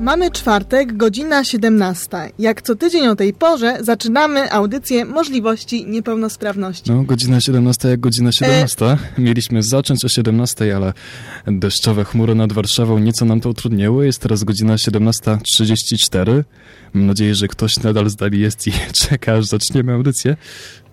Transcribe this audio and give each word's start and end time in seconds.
Mamy 0.00 0.30
czwartek, 0.30 0.96
godzina 0.96 1.44
17. 1.44 2.08
Jak 2.38 2.62
co 2.62 2.76
tydzień 2.76 3.06
o 3.06 3.16
tej 3.16 3.32
porze 3.32 3.78
zaczynamy 3.80 4.52
audycję 4.52 5.04
Możliwości 5.04 5.86
Niepełnosprawności. 5.86 6.90
No, 6.90 7.02
godzina 7.02 7.40
17 7.40 7.88
jak 7.88 8.00
godzina 8.00 8.32
17. 8.32 8.84
E... 8.86 8.98
Mieliśmy 9.18 9.62
zacząć 9.62 10.04
o 10.04 10.08
17, 10.08 10.76
ale 10.76 10.92
deszczowe 11.46 12.04
chmury 12.04 12.34
nad 12.34 12.52
Warszawą 12.52 12.98
nieco 12.98 13.24
nam 13.24 13.40
to 13.40 13.48
utrudniły. 13.48 14.06
Jest 14.06 14.18
teraz 14.18 14.44
godzina 14.44 14.74
17.34. 14.74 16.44
Mam 16.94 17.06
nadzieję, 17.06 17.34
że 17.34 17.48
ktoś 17.48 17.76
nadal 17.76 18.10
z 18.10 18.16
dali 18.16 18.40
jest 18.40 18.66
i 18.66 18.72
czeka, 19.08 19.32
aż 19.34 19.46
zaczniemy 19.46 19.92
audycję. 19.92 20.36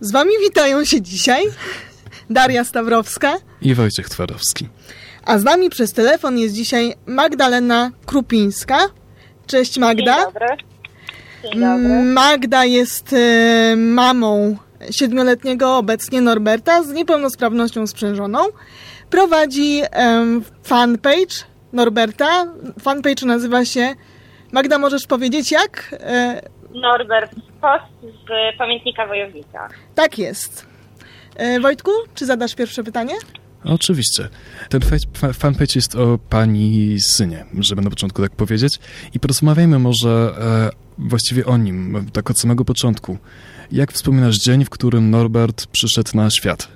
Z 0.02 0.12
wami 0.12 0.32
witają 0.44 0.86
się 0.86 1.02
dzisiaj 1.02 1.44
Daria 2.30 2.64
Stawrowska 2.64 3.38
i 3.62 3.74
Wojciech 3.74 4.10
Twarowski. 4.10 4.68
A 5.26 5.39
z 5.39 5.44
nami 5.44 5.70
przez 5.70 5.94
telefon 5.94 6.38
jest 6.38 6.55
dzisiaj 6.55 6.96
Magdalena 7.05 7.92
Krupińska. 8.05 8.78
Cześć 9.48 9.77
Magda. 9.77 10.16
Dzień 10.16 10.25
dobry. 10.25 10.48
Dzień 11.43 11.61
dobry. 11.61 12.04
Magda 12.04 12.65
jest 12.65 13.14
e, 13.14 13.75
mamą 13.75 14.57
siedmioletniego 14.92 15.78
obecnie 15.78 16.21
Norberta 16.21 16.83
z 16.83 16.93
niepełnosprawnością 16.93 17.88
sprzężoną. 17.88 18.39
Prowadzi 19.10 19.82
fanpage 20.64 21.46
Norberta. 21.74 22.46
Fanpage 22.82 23.25
nazywa 23.25 23.65
się... 23.65 23.96
Magda, 24.52 24.79
możesz 24.79 25.07
powiedzieć 25.07 25.52
jak? 25.52 25.96
E, 26.00 26.41
Norbert 26.71 27.32
Post 27.61 28.16
z 28.27 28.57
Pamiętnika 28.57 29.07
Wojownika. 29.07 29.69
Tak 29.96 30.19
jest. 30.19 30.66
E, 31.36 31.60
Wojtku, 31.60 31.91
czy 32.16 32.25
zadasz 32.25 32.55
pierwsze 32.55 32.83
pytanie? 32.83 33.14
Oczywiście. 33.70 34.23
Ten 34.70 34.81
fanpage 35.34 35.75
jest 35.75 35.95
o 35.95 36.17
pani 36.30 37.00
synie, 37.00 37.45
żeby 37.59 37.81
na 37.81 37.89
początku 37.89 38.22
tak 38.22 38.36
powiedzieć. 38.36 38.73
I 39.14 39.20
porozmawiajmy 39.20 39.80
może 39.80 40.09
e, 40.09 40.70
właściwie 40.98 41.45
o 41.45 41.58
nim, 41.58 42.06
tak 42.14 42.30
od 42.30 42.39
samego 42.39 42.66
początku. 42.66 43.17
Jak 43.72 43.91
wspominasz 43.91 44.36
dzień, 44.38 44.66
w 44.66 44.69
którym 44.69 45.09
Norbert 45.09 45.67
przyszedł 45.67 46.09
na 46.14 46.30
świat? 46.30 46.72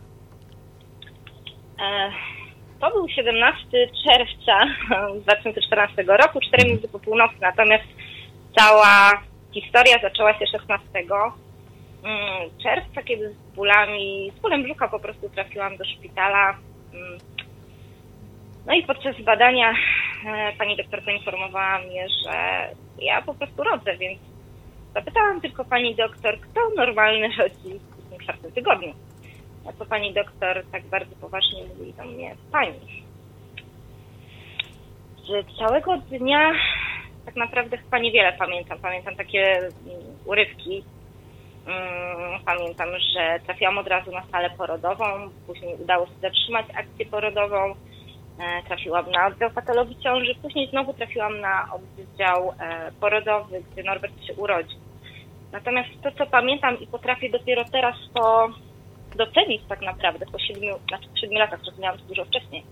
E, 1.80 2.12
to 2.80 2.92
był 2.92 3.10
17 3.10 3.68
czerwca 4.06 4.58
2014 5.24 6.04
roku, 6.04 6.40
4 6.48 6.70
minuty 6.70 6.88
po 6.88 7.00
północy, 7.00 7.36
natomiast 7.42 7.84
cała 8.58 9.12
historia 9.54 9.98
zaczęła 10.02 10.40
się 10.40 10.46
16 10.52 10.88
mm, 11.00 12.50
czerwca, 12.64 13.04
kiedy 13.04 13.34
z 13.34 13.56
bólami, 13.56 14.32
z 14.38 14.42
bólem 14.42 14.64
brzucha 14.64 14.88
po 14.88 15.00
prostu 15.00 15.30
trafiłam 15.30 15.78
do 15.78 15.86
szpitala. 15.86 16.58
No 18.66 18.74
i 18.74 18.84
podczas 18.84 19.22
badania 19.22 19.74
e, 20.26 20.54
pani 20.58 20.78
doktor 20.78 21.04
poinformowała 21.04 21.80
mnie, 21.80 22.08
że 22.10 22.68
ja 23.00 23.22
po 23.22 23.34
prostu 23.34 23.64
rodzę, 23.64 23.98
więc 23.98 24.20
zapytałam 24.94 25.42
tylko 25.42 25.66
pani 25.66 25.96
doktor, 25.96 26.40
kto 26.40 26.62
normalny 26.78 27.28
rodzi 27.38 27.80
w 27.80 28.10
tym 28.10 28.20
czwartym 28.20 28.52
tygodniu. 28.52 28.94
A 29.70 29.74
to 29.74 29.86
pani 29.86 30.14
doktor 30.14 30.64
tak 30.72 30.84
bardzo 30.84 31.16
poważnie 31.16 31.64
mówi 31.64 31.94
do 31.94 32.04
mnie, 32.04 32.36
pani, 32.52 33.04
z 35.28 35.58
całego 35.58 35.98
dnia 35.98 36.52
tak 37.26 37.36
naprawdę 37.36 37.78
chyba 37.78 38.00
niewiele 38.00 38.34
pamiętam. 38.34 38.80
Pamiętam 38.80 39.16
takie 39.16 39.58
mm, 39.58 39.72
urywki, 40.26 40.84
Mm, 40.84 41.01
pamiętam, 42.46 42.90
że 43.14 43.40
trafiłam 43.46 43.78
od 43.78 43.88
razu 43.88 44.12
na 44.12 44.24
salę 44.32 44.50
porodową, 44.50 45.06
później 45.48 45.76
udało 45.76 46.06
się 46.06 46.14
zatrzymać 46.22 46.66
akcję 46.76 47.06
porodową, 47.06 47.76
e, 48.40 48.64
trafiłam 48.68 49.12
na 49.12 49.28
oddział 49.28 49.52
patologii 49.52 50.00
ciąży, 50.04 50.36
później 50.42 50.70
znowu 50.70 50.94
trafiłam 50.94 51.40
na 51.40 51.68
oddział 51.74 52.54
e, 52.60 52.92
porodowy, 53.00 53.64
gdzie 53.72 53.84
Norbert 53.84 54.26
się 54.26 54.34
urodził. 54.34 54.80
Natomiast 55.52 55.90
to, 56.04 56.12
co 56.12 56.26
pamiętam 56.26 56.80
i 56.80 56.88
potrafię 56.88 57.30
dopiero 57.30 57.64
teraz 57.72 57.96
to 58.14 58.50
docenić 59.16 59.62
tak 59.70 59.82
naprawdę, 59.82 60.26
po 60.26 60.40
siedmiu, 60.40 60.76
znaczy 60.88 61.08
po 61.10 61.18
siedmiu 61.18 61.40
latach, 61.40 61.62
zrozumiałam 61.62 62.00
to 62.00 62.06
dużo 62.06 62.26
wcześniej, 62.26 62.64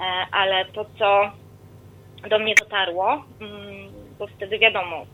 e, 0.00 0.02
ale 0.32 0.64
to, 0.64 0.84
co 0.98 1.30
do 2.28 2.38
mnie 2.38 2.54
dotarło, 2.54 3.24
mm, 3.40 3.92
bo 4.18 4.26
wtedy 4.26 4.58
wiadomo, 4.58 5.06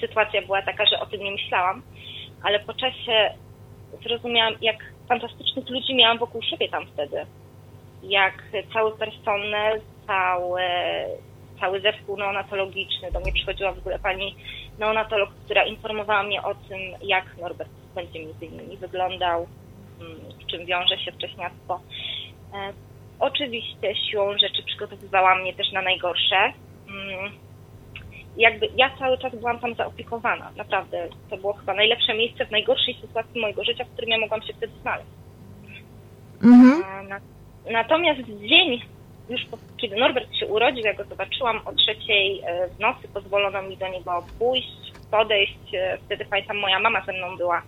sytuacja 0.00 0.42
była 0.42 0.62
taka, 0.62 0.86
że 0.86 1.00
o 1.00 1.06
tym 1.06 1.20
nie 1.20 1.30
myślałam, 1.30 1.82
ale 2.42 2.60
po 2.60 2.74
czasie 2.74 3.30
zrozumiałam, 4.02 4.54
jak 4.60 4.76
fantastycznych 5.08 5.70
ludzi 5.70 5.94
miałam 5.94 6.18
wokół 6.18 6.42
siebie 6.42 6.68
tam 6.68 6.86
wtedy. 6.86 7.26
Jak 8.02 8.42
cały 8.72 8.98
personel, 8.98 9.80
cały, 10.06 10.62
cały 11.60 11.80
zespół 11.80 12.16
neonatologiczny, 12.16 13.12
do 13.12 13.20
mnie 13.20 13.32
przychodziła 13.32 13.72
w 13.72 13.78
ogóle 13.78 13.98
pani 13.98 14.36
neonatolog, 14.78 15.30
która 15.44 15.64
informowała 15.64 16.22
mnie 16.22 16.42
o 16.42 16.54
tym, 16.54 16.80
jak 17.02 17.36
Norbert 17.38 17.70
będzie 17.94 18.18
między 18.20 18.46
innymi 18.46 18.76
wyglądał, 18.76 19.46
mm, 20.00 20.16
w 20.42 20.46
czym 20.46 20.66
wiąże 20.66 20.98
się 20.98 21.12
wcześniactwo. 21.12 21.80
E, 22.54 22.72
oczywiście 23.18 23.94
siłą 24.10 24.38
rzeczy 24.38 24.62
przygotowywała 24.62 25.34
mnie 25.34 25.54
też 25.54 25.72
na 25.72 25.82
najgorsze. 25.82 26.52
Jakby 28.36 28.68
ja 28.76 28.90
cały 28.98 29.18
czas 29.18 29.34
byłam 29.34 29.58
tam 29.58 29.74
zaopiekowana. 29.74 30.50
Naprawdę. 30.56 31.08
To 31.30 31.36
było 31.36 31.52
chyba 31.52 31.74
najlepsze 31.74 32.14
miejsce 32.14 32.46
w 32.46 32.50
najgorszej 32.50 32.96
sytuacji 33.00 33.40
mojego 33.40 33.64
życia, 33.64 33.84
w 33.84 33.90
którym 33.90 34.10
ja 34.10 34.18
mogłam 34.18 34.42
się 34.42 34.52
wtedy 34.52 34.72
znaleźć. 34.82 35.10
Mhm. 36.44 37.08
Na, 37.08 37.20
natomiast 37.70 38.20
dzień, 38.20 38.82
już 39.28 39.44
po, 39.44 39.58
kiedy 39.76 39.96
Norbert 39.96 40.34
się 40.34 40.46
urodził, 40.46 40.84
ja 40.84 40.94
go 40.94 41.04
zobaczyłam 41.04 41.60
o 41.64 41.72
trzeciej 41.72 42.40
e, 42.46 42.68
w 42.68 42.80
nocy, 42.80 43.08
pozwolono 43.14 43.62
mi 43.62 43.76
do 43.76 43.88
niego 43.88 44.24
pójść, 44.38 44.92
podejść. 45.10 45.74
E, 45.74 45.98
wtedy 46.06 46.24
pamiętam, 46.24 46.58
moja 46.58 46.78
mama 46.78 47.04
ze 47.04 47.12
mną 47.12 47.36
była 47.36 47.62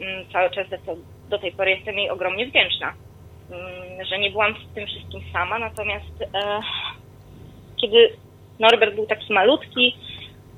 mm, 0.00 0.24
cały 0.32 0.50
czas, 0.50 0.66
to 0.86 0.96
do 1.28 1.38
tej 1.38 1.52
pory 1.52 1.70
jestem 1.70 1.98
jej 1.98 2.10
ogromnie 2.10 2.46
wdzięczna, 2.46 2.92
mm, 3.50 4.04
że 4.04 4.18
nie 4.18 4.30
byłam 4.30 4.54
z 4.54 4.74
tym 4.74 4.86
wszystkim 4.86 5.20
sama, 5.32 5.58
natomiast 5.58 6.22
e, 6.34 6.60
kiedy 7.76 8.16
Norbert 8.62 8.94
był 8.94 9.06
taki 9.06 9.32
malutki, 9.32 9.96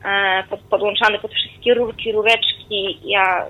e, 0.04 0.44
podłączany 0.70 1.19
pod 1.19 1.32
wszystkie 1.32 1.75
rurki, 1.75 2.12
rureczki. 2.12 2.98
Ja, 3.04 3.47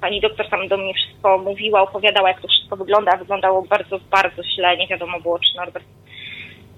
pani 0.00 0.20
doktor 0.20 0.48
tam 0.48 0.68
do 0.68 0.76
mnie 0.76 0.94
wszystko 0.94 1.38
mówiła, 1.38 1.82
opowiadała, 1.82 2.28
jak 2.28 2.40
to 2.40 2.48
wszystko 2.48 2.76
wygląda. 2.76 3.16
Wyglądało 3.16 3.62
bardzo, 3.62 3.98
bardzo 4.10 4.42
źle. 4.42 4.76
Nie 4.76 4.86
wiadomo 4.86 5.20
było, 5.20 5.38
czy 5.38 5.56
Norbert 5.56 5.86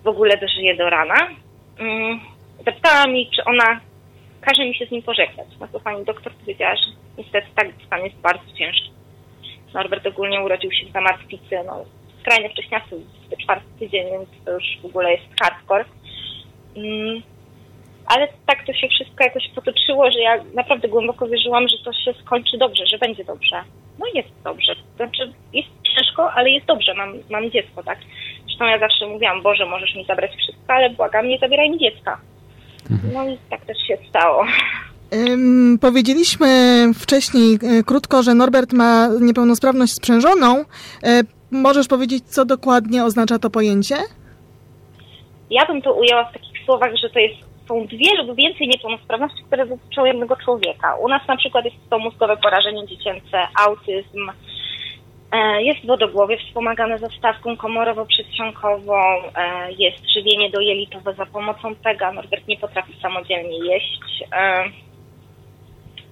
w 0.05 0.09
ogóle 0.09 0.37
dożyje 0.37 0.77
do 0.77 0.91
rana. 0.91 1.28
Mm, 1.78 2.21
zapytała 2.66 3.06
mi, 3.06 3.31
czy 3.31 3.45
ona 3.45 3.81
każe 4.41 4.65
mi 4.65 4.75
się 4.75 4.87
z 4.87 4.91
nim 4.91 5.03
pożegnać. 5.03 5.47
No 5.60 5.69
to 5.72 5.81
pani 5.81 6.05
doktor 6.05 6.33
powiedziała, 6.33 6.77
że 6.77 6.83
niestety 7.19 7.47
tak 7.55 7.66
stan 7.87 8.05
jest 8.05 8.16
bardzo 8.16 8.53
ciężki. 8.59 8.91
Norbert 9.75 10.06
ogólnie 10.06 10.41
urodził 10.41 10.72
się 10.72 10.87
w 10.87 10.93
zamartwicy, 10.93 11.56
no 11.66 11.84
skrajnie 12.21 12.50
wcześniacy, 12.50 13.00
czwarty 13.43 13.66
tydzień, 13.78 14.10
więc 14.10 14.28
to 14.45 14.53
już 14.53 14.65
w 14.83 14.87
ogóle 14.87 15.12
jest 15.12 15.41
hardcore. 15.41 15.84
Mm, 16.78 17.22
ale 18.06 18.28
tak 18.47 18.66
to 18.66 18.72
się 18.72 18.89
wszystko 18.89 19.25
jakoś 19.25 19.49
potoczyło, 19.55 20.11
że 20.11 20.19
ja 20.19 20.44
naprawdę 20.55 20.89
głęboko 20.89 21.27
wierzyłam, 21.27 21.69
że 21.69 21.77
to 21.84 21.93
się 21.93 22.15
skończy 22.25 22.59
dobrze, 22.59 22.87
że 22.87 22.99
będzie 22.99 23.25
dobrze. 23.25 23.56
No 23.99 24.06
jest 24.15 24.28
dobrze. 24.44 24.75
Znaczy 24.97 25.33
jest 25.53 25.69
ciężko, 25.83 26.33
ale 26.33 26.50
jest 26.50 26.66
dobrze, 26.66 26.94
mam, 26.94 27.12
mam 27.31 27.50
dziecko, 27.50 27.83
tak? 27.83 27.99
Zresztą 28.47 28.65
ja 28.65 28.78
zawsze 28.78 29.06
mówiłam, 29.06 29.43
Boże, 29.43 29.66
możesz 29.66 29.94
mi 29.94 30.05
zabrać 30.05 30.31
wszystko, 30.37 30.72
ale 30.75 30.91
błagam, 30.91 31.28
nie 31.28 31.39
zabieraj 31.39 31.71
mi 31.71 31.78
dziecka. 31.78 32.21
Mhm. 32.91 33.12
No 33.15 33.28
i 33.28 33.39
tak 33.50 33.65
też 33.65 33.77
się 33.89 33.99
stało. 34.09 34.47
Um, 35.12 35.78
powiedzieliśmy 35.81 36.47
wcześniej 36.95 37.55
e, 37.55 37.83
krótko, 37.83 38.22
że 38.22 38.34
Norbert 38.34 38.72
ma 38.72 39.09
niepełnosprawność 39.21 39.93
sprzężoną. 39.93 40.65
E, 41.03 41.22
możesz 41.50 41.89
powiedzieć, 41.89 42.25
co 42.25 42.45
dokładnie 42.45 43.05
oznacza 43.05 43.39
to 43.39 43.50
pojęcie? 43.50 43.97
Ja 45.50 45.66
bym 45.66 45.83
to 45.83 45.93
ujęła 45.93 46.25
w 46.25 46.33
takich 46.33 46.47
słowach, 46.69 46.97
że 46.97 47.11
to 47.11 47.19
jest, 47.19 47.37
są 47.69 47.87
dwie 47.87 48.15
lub 48.23 48.37
więcej 48.37 48.69
niepełnosprawności, 48.69 49.45
które 49.47 49.66
dotyczą 49.66 50.04
jednego 50.04 50.37
człowieka. 50.37 50.97
U 50.97 51.09
nas 51.09 51.22
na 51.28 51.37
przykład 51.37 51.65
jest 51.65 51.77
to 51.91 51.98
mózgowe 51.98 52.37
porażenie 52.37 52.87
dziecięce, 52.87 53.39
autyzm, 53.66 54.31
e, 55.33 55.63
jest 55.63 55.87
wodogłowie 55.87 56.39
wspomagane 56.39 56.98
zastawką 56.98 57.57
komorowo-przedsionkową, 57.57 59.01
e, 59.37 59.72
jest 59.72 60.10
żywienie 60.15 60.51
dojelitowe 60.51 61.15
za 61.15 61.27
pomocą 61.27 61.75
pega, 61.75 62.13
Norbert 62.13 62.48
nie 62.48 62.57
potrafi 62.57 62.92
samodzielnie 63.03 63.59
jeść. 63.59 64.25
E, 64.33 64.65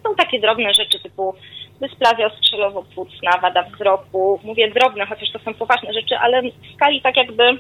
są 0.02 0.14
takie 0.14 0.40
drobne 0.40 0.74
rzeczy 0.74 1.00
typu 1.02 1.34
dysplazja 1.80 2.26
ostrzelowo-płucna, 2.26 3.40
wada 3.42 3.62
wzroku. 3.62 4.40
Mówię 4.44 4.70
drobne, 4.70 5.06
chociaż 5.06 5.30
to 5.32 5.38
są 5.38 5.54
poważne 5.54 5.92
rzeczy, 5.92 6.16
ale 6.18 6.42
w 6.42 6.74
skali 6.74 7.02
tak 7.02 7.16
jakby 7.16 7.58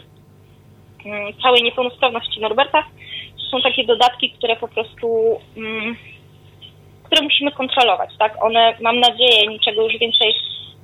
całej 1.42 1.62
niepełnosprawności 1.62 2.40
Norberta. 2.40 2.84
Są 3.50 3.62
takie 3.62 3.84
dodatki, 3.84 4.30
które 4.30 4.56
po 4.56 4.68
prostu, 4.68 5.38
mm, 5.56 5.96
które 7.04 7.22
musimy 7.22 7.52
kontrolować, 7.52 8.10
tak? 8.18 8.44
One, 8.44 8.76
mam 8.80 9.00
nadzieję, 9.00 9.46
niczego 9.48 9.82
już 9.82 9.98
więcej 10.00 10.34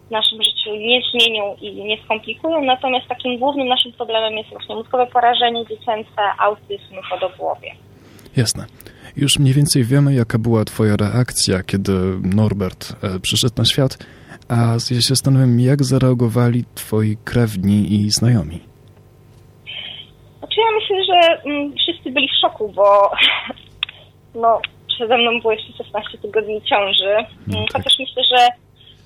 w 0.08 0.10
naszym 0.10 0.42
życiu 0.42 0.76
nie 0.76 1.00
zmienią 1.12 1.56
i 1.60 1.74
nie 1.74 2.02
skomplikują, 2.04 2.64
natomiast 2.64 3.08
takim 3.08 3.38
głównym 3.38 3.68
naszym 3.68 3.92
problemem 3.92 4.34
jest 4.34 4.50
właśnie 4.50 4.74
mózgowe 4.74 5.06
porażenie 5.06 5.66
dziecięce, 5.66 6.22
autyzm, 6.38 6.94
wodogłowie. 7.10 7.70
Jasne. 8.36 8.66
Już 9.16 9.38
mniej 9.38 9.54
więcej 9.54 9.84
wiemy, 9.84 10.14
jaka 10.14 10.38
była 10.38 10.64
twoja 10.64 10.96
reakcja, 10.96 11.62
kiedy 11.62 11.92
Norbert 12.22 12.92
e, 13.04 13.20
przyszedł 13.20 13.54
na 13.58 13.64
świat, 13.64 13.98
a 14.48 14.54
ja 14.72 15.00
się 15.00 15.08
zastanawiam, 15.08 15.60
jak 15.60 15.84
zareagowali 15.84 16.64
twoi 16.74 17.16
krewni 17.24 17.92
i 17.92 18.10
znajomi. 18.10 18.71
Znaczy 20.42 20.60
ja 20.60 20.66
myślę, 20.80 21.04
że 21.04 21.42
mm, 21.44 21.74
wszyscy 21.76 22.10
byli 22.10 22.28
w 22.28 22.40
szoku, 22.40 22.68
bo 22.68 23.10
no, 24.42 24.60
przede 24.88 25.18
mną 25.18 25.40
było 25.40 25.52
jeszcze 25.52 25.84
16 25.84 26.18
tygodni 26.18 26.62
ciąży. 26.62 27.16
Okay. 27.48 27.66
Chociaż 27.72 27.98
myślę, 27.98 28.22
że 28.24 28.48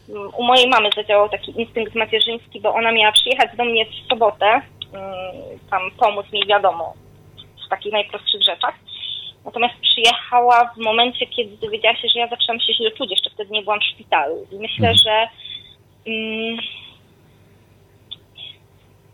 mm, 0.08 0.30
u 0.36 0.42
mojej 0.42 0.68
mamy 0.68 0.88
zadziałał 0.96 1.28
taki 1.28 1.60
instynkt 1.60 1.94
macierzyński, 1.94 2.60
bo 2.60 2.74
ona 2.74 2.92
miała 2.92 3.12
przyjechać 3.12 3.56
do 3.56 3.64
mnie 3.64 3.86
w 3.86 4.08
sobotę, 4.08 4.46
mm, 4.46 5.60
tam 5.70 5.82
pomóc 5.98 6.26
mi, 6.32 6.46
wiadomo, 6.46 6.94
w 7.66 7.68
takich 7.68 7.92
najprostszych 7.92 8.42
rzeczach. 8.42 8.74
Natomiast 9.44 9.74
przyjechała 9.80 10.70
w 10.74 10.78
momencie, 10.78 11.26
kiedy 11.26 11.56
dowiedziała 11.56 11.96
się, 11.96 12.08
że 12.08 12.20
ja 12.20 12.28
zaczęłam 12.28 12.60
się 12.60 12.74
źle 12.74 12.90
czuć. 12.90 13.10
Jeszcze 13.10 13.30
wtedy 13.30 13.50
nie 13.50 13.62
byłam 13.62 13.80
w 13.80 13.84
szpitalu. 13.84 14.46
I 14.52 14.56
myślę, 14.56 14.88
mhm. 14.88 14.96
że 14.96 15.28
mm, 16.06 16.58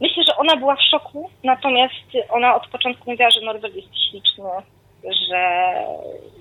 myślę, 0.03 0.23
że 0.27 0.37
ona 0.37 0.57
była 0.57 0.77
w 0.77 0.83
szoku, 0.91 1.31
natomiast 1.45 1.95
ona 2.31 2.55
od 2.55 2.67
początku 2.67 3.11
mówiła, 3.11 3.31
że 3.31 3.41
Norbert 3.41 3.75
jest 3.75 3.89
śliczny, 4.11 4.45
że 5.29 5.73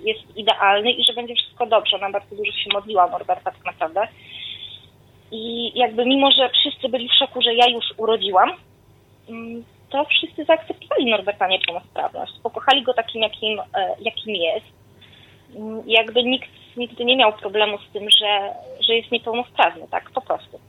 jest 0.04 0.36
idealny 0.36 0.92
i 0.92 1.04
że 1.04 1.12
będzie 1.12 1.34
wszystko 1.34 1.66
dobrze. 1.66 1.96
Ona 1.96 2.10
bardzo 2.10 2.36
dużo 2.36 2.52
się 2.52 2.70
modliła 2.72 3.06
Norberta 3.06 3.50
tak 3.50 3.64
naprawdę. 3.64 4.08
I 5.30 5.72
jakby 5.78 6.04
mimo, 6.06 6.30
że 6.30 6.50
wszyscy 6.50 6.88
byli 6.88 7.08
w 7.08 7.18
szoku, 7.18 7.42
że 7.42 7.54
ja 7.54 7.66
już 7.68 7.84
urodziłam, 7.96 8.52
mm, 9.28 9.64
to 9.90 10.04
wszyscy 10.04 10.44
zaakceptowali 10.44 11.10
Norberta 11.10 11.48
niepełnosprawność. 11.48 12.32
Pokochali 12.42 12.82
go 12.82 12.94
takim, 12.94 13.22
jakim, 13.22 13.60
e, 13.60 13.94
jakim 14.00 14.34
jest. 14.34 14.66
Mm, 15.56 15.82
jakby 15.86 16.22
nikt 16.22 16.48
nigdy 16.76 17.04
nie 17.04 17.16
miał 17.16 17.32
problemu 17.32 17.78
z 17.78 17.92
tym, 17.92 18.10
że, 18.10 18.54
że 18.80 18.94
jest 18.94 19.10
niepełnosprawny, 19.10 19.88
tak? 19.90 20.10
Po 20.10 20.20
prostu. 20.20 20.60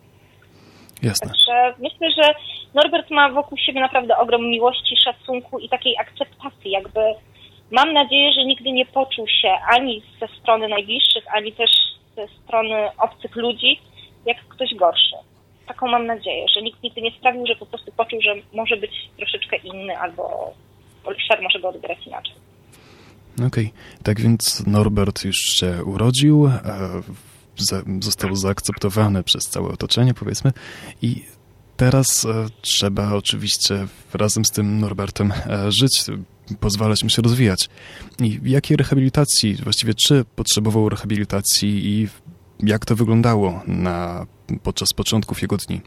Jasne. 1.03 1.27
Także 1.27 1.73
myślę, 1.79 2.11
że 2.11 2.33
Norbert 2.73 3.11
ma 3.11 3.29
wokół 3.29 3.57
siebie 3.57 3.81
naprawdę 3.81 4.17
ogrom 4.17 4.41
miłości, 4.41 4.95
szacunku 5.03 5.59
i 5.59 5.69
takiej 5.69 5.97
akceptacji. 5.97 6.71
Jakby 6.71 6.99
mam 7.71 7.93
nadzieję, 7.93 8.33
że 8.33 8.45
nigdy 8.45 8.71
nie 8.71 8.85
poczuł 8.85 9.27
się 9.27 9.49
ani 9.69 10.03
ze 10.19 10.27
strony 10.27 10.67
najbliższych, 10.67 11.23
ani 11.35 11.51
też 11.51 11.69
ze 12.15 12.27
strony 12.27 12.89
obcych 12.97 13.35
ludzi, 13.35 13.79
jak 14.25 14.37
ktoś 14.47 14.75
gorszy 14.75 15.15
taką 15.67 15.87
mam 15.87 16.05
nadzieję, 16.05 16.45
że 16.55 16.61
nikt 16.61 16.83
nigdy 16.83 17.01
nie 17.01 17.11
sprawił, 17.11 17.47
że 17.47 17.55
po 17.55 17.65
prostu 17.65 17.91
poczuł, 17.91 18.21
że 18.21 18.35
może 18.53 18.77
być 18.77 18.91
troszeczkę 19.17 19.57
inny 19.57 19.97
albo 19.97 20.53
świat 21.25 21.41
może 21.41 21.59
go 21.59 21.69
odbierać 21.69 22.07
inaczej. 22.07 22.33
Okej, 23.33 23.47
okay. 23.47 24.03
tak 24.03 24.21
więc 24.21 24.67
Norbert 24.67 25.25
już 25.25 25.35
się 25.35 25.83
urodził, 25.85 26.49
e, 27.71 27.83
został 28.01 28.35
zaakceptowany 28.35 29.23
przez 29.23 29.43
całe 29.43 29.69
otoczenie, 29.69 30.13
powiedzmy, 30.13 30.51
i 31.01 31.25
teraz 31.77 32.25
e, 32.25 32.45
trzeba 32.61 33.13
oczywiście 33.13 33.87
razem 34.13 34.45
z 34.45 34.51
tym 34.51 34.79
Norbertem 34.79 35.31
e, 35.31 35.71
żyć, 35.71 36.03
pozwalać 36.59 37.03
mu 37.03 37.09
się 37.09 37.21
rozwijać. 37.21 37.69
I 38.21 38.39
jakiej 38.43 38.77
rehabilitacji, 38.77 39.55
właściwie 39.55 39.93
czy 39.93 40.25
potrzebował 40.35 40.89
rehabilitacji 40.89 41.85
i 41.85 42.07
jak 42.63 42.85
to 42.85 42.95
wyglądało 42.95 43.61
na, 43.67 44.25
podczas 44.63 44.93
początków 44.93 45.41
jego 45.41 45.57
dni? 45.57 45.81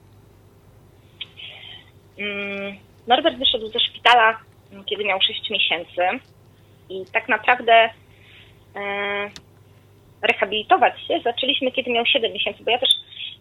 Mm, 2.19 2.77
Norbert 3.07 3.39
wyszedł 3.39 3.73
ze 3.73 3.81
szpitala, 3.81 4.39
kiedy 4.87 5.05
miał 5.05 5.19
6 5.21 5.51
miesięcy 5.51 6.27
i 6.89 7.05
tak 7.13 7.29
naprawdę 7.29 7.73
e, 7.73 9.31
rehabilitować 10.23 10.95
się 11.07 11.21
zaczęliśmy, 11.25 11.73
kiedy 11.73 11.91
miał 11.91 12.07
7 12.07 12.33
miesięcy, 12.33 12.65
bo 12.65 12.71
ja 12.71 12.79
też, 12.79 12.91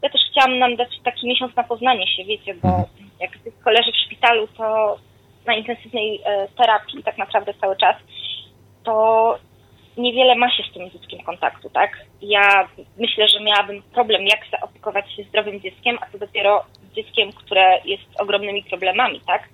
ja 0.01 0.10
też 0.10 0.22
chciałam 0.31 0.60
nam 0.60 0.75
dać 0.75 0.89
taki 1.04 1.27
miesiąc 1.27 1.56
na 1.56 1.63
poznanie 1.63 2.07
się, 2.07 2.24
wiecie, 2.24 2.54
bo 2.54 2.68
mhm. 2.68 3.10
jak 3.19 3.31
dziecko 3.44 3.72
leży 3.72 3.92
w 3.92 4.06
szpitalu, 4.06 4.48
to 4.57 4.98
na 5.45 5.56
intensywnej 5.56 6.22
e, 6.25 6.48
terapii 6.57 7.04
tak 7.04 7.18
naprawdę 7.18 7.54
cały 7.54 7.75
czas, 7.75 7.95
to 8.83 9.38
niewiele 9.98 10.36
ma 10.36 10.51
się 10.51 10.63
z 10.63 10.74
tym 10.74 10.92
dzieckiem 10.92 11.19
kontaktu, 11.19 11.69
tak? 11.69 12.06
Ja 12.22 12.68
myślę, 12.98 13.27
że 13.27 13.39
miałabym 13.39 13.81
problem, 13.81 14.27
jak 14.27 14.39
zaopiekować 14.51 15.13
się 15.13 15.24
zdrowym 15.24 15.62
dzieckiem, 15.62 15.98
a 16.01 16.06
to 16.06 16.18
dopiero 16.18 16.63
dzieckiem, 16.95 17.31
które 17.31 17.81
jest 17.86 18.22
ogromnymi 18.22 18.63
problemami, 18.63 19.22
tak? 19.27 19.50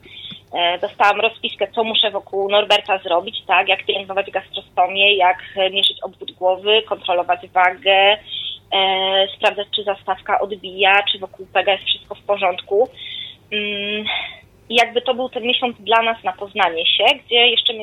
E, 0.53 0.77
dostałam 0.77 1.21
rozpiskę, 1.21 1.67
co 1.75 1.83
muszę 1.83 2.11
wokół 2.11 2.49
Norberta 2.49 2.97
zrobić, 2.97 3.35
tak? 3.47 3.67
Jak 3.69 3.85
pielęgnować 3.85 4.31
gastrostomię, 4.31 5.15
jak 5.15 5.37
mierzyć 5.71 5.97
obwód 6.03 6.31
głowy, 6.31 6.81
kontrolować 6.81 7.47
wagę, 7.47 8.17
e, 8.73 9.27
sprawdzać, 9.35 9.67
czy 9.75 9.83
zastawka 9.83 10.39
odbija, 10.39 11.03
czy 11.11 11.19
wokół 11.19 11.45
pega 11.53 11.71
jest 11.71 11.85
wszystko 11.85 12.15
w 12.15 12.21
porządku. 12.21 12.89
Mm, 13.51 14.05
I 14.69 14.75
jakby 14.75 15.01
to 15.01 15.13
był 15.13 15.29
ten 15.29 15.43
miesiąc 15.43 15.77
dla 15.79 16.01
nas 16.01 16.23
na 16.23 16.33
poznanie 16.33 16.85
się, 16.85 17.05
gdzie 17.25 17.47
jeszcze 17.47 17.73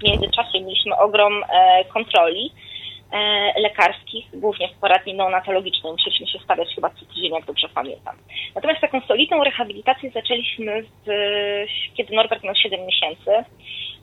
w 0.00 0.02
międzyczasie 0.02 0.60
mieliśmy 0.60 0.96
ogrom 0.96 1.44
e, 1.48 1.84
kontroli 1.84 2.50
e, 2.50 2.75
lekarskich, 3.56 4.26
głównie 4.34 4.68
w 4.68 4.80
poradni 4.80 5.14
neonatologicznej. 5.14 5.92
Musieliśmy 5.92 6.26
się 6.26 6.38
stawiać 6.44 6.74
chyba 6.74 6.90
co 6.90 7.06
tydzień, 7.06 7.34
jak 7.34 7.44
dobrze 7.44 7.68
pamiętam. 7.68 8.16
Natomiast 8.54 8.80
taką 8.80 9.00
solidną 9.00 9.44
rehabilitację 9.44 10.10
zaczęliśmy, 10.10 10.82
w, 10.82 11.10
kiedy 11.96 12.14
Norbert 12.14 12.42
miał 12.42 12.54
7 12.54 12.86
miesięcy. 12.86 13.30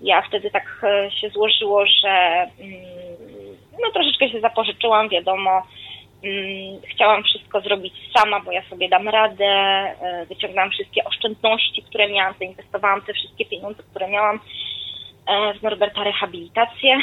Ja 0.01 0.21
wtedy 0.21 0.51
tak 0.51 0.81
e, 0.83 1.11
się 1.11 1.29
złożyło, 1.29 1.85
że 1.85 2.09
mm, 2.59 2.81
no 3.81 3.91
troszeczkę 3.93 4.29
się 4.29 4.39
zapożyczyłam, 4.39 5.09
wiadomo, 5.09 5.61
mm, 6.23 6.81
chciałam 6.91 7.23
wszystko 7.23 7.61
zrobić 7.61 7.93
sama, 8.17 8.39
bo 8.39 8.51
ja 8.51 8.63
sobie 8.69 8.89
dam 8.89 9.09
radę, 9.09 9.45
wyciągnęłam 10.29 10.71
wszystkie 10.71 11.03
oszczędności, 11.03 11.83
które 11.83 12.09
miałam, 12.09 12.33
zainwestowałam 12.39 13.01
te 13.01 13.13
wszystkie 13.13 13.45
pieniądze, 13.45 13.83
które 13.83 14.07
miałam 14.07 14.39
E, 15.27 15.53
w 15.53 15.61
Norberta 15.61 16.03
rehabilitację. 16.03 16.97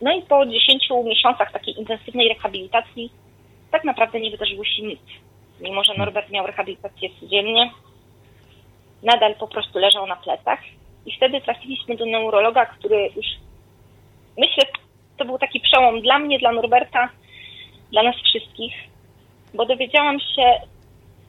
No 0.00 0.12
i 0.12 0.22
po 0.22 0.46
10 0.46 0.88
miesiącach 1.04 1.52
takiej 1.52 1.78
intensywnej 1.78 2.28
rehabilitacji 2.28 3.12
tak 3.70 3.84
naprawdę 3.84 4.20
nie 4.20 4.30
wydarzyło 4.30 4.64
się 4.64 4.82
nic. 4.82 5.00
Mimo, 5.60 5.84
że 5.84 5.94
Norbert 5.94 6.30
miał 6.30 6.46
rehabilitację 6.46 7.08
codziennie, 7.20 7.70
nadal 9.02 9.34
po 9.34 9.48
prostu 9.48 9.78
leżał 9.78 10.06
na 10.06 10.16
plecach. 10.16 10.58
I 11.06 11.16
wtedy 11.16 11.40
trafiliśmy 11.40 11.96
do 11.96 12.06
neurologa, 12.06 12.66
który 12.66 13.10
już, 13.16 13.26
myślę, 14.38 14.64
to 15.16 15.24
był 15.24 15.38
taki 15.38 15.60
przełom 15.60 16.00
dla 16.00 16.18
mnie, 16.18 16.38
dla 16.38 16.52
Norberta, 16.52 17.08
dla 17.90 18.02
nas 18.02 18.16
wszystkich, 18.16 18.74
bo 19.54 19.66
dowiedziałam 19.66 20.20
się 20.20 20.60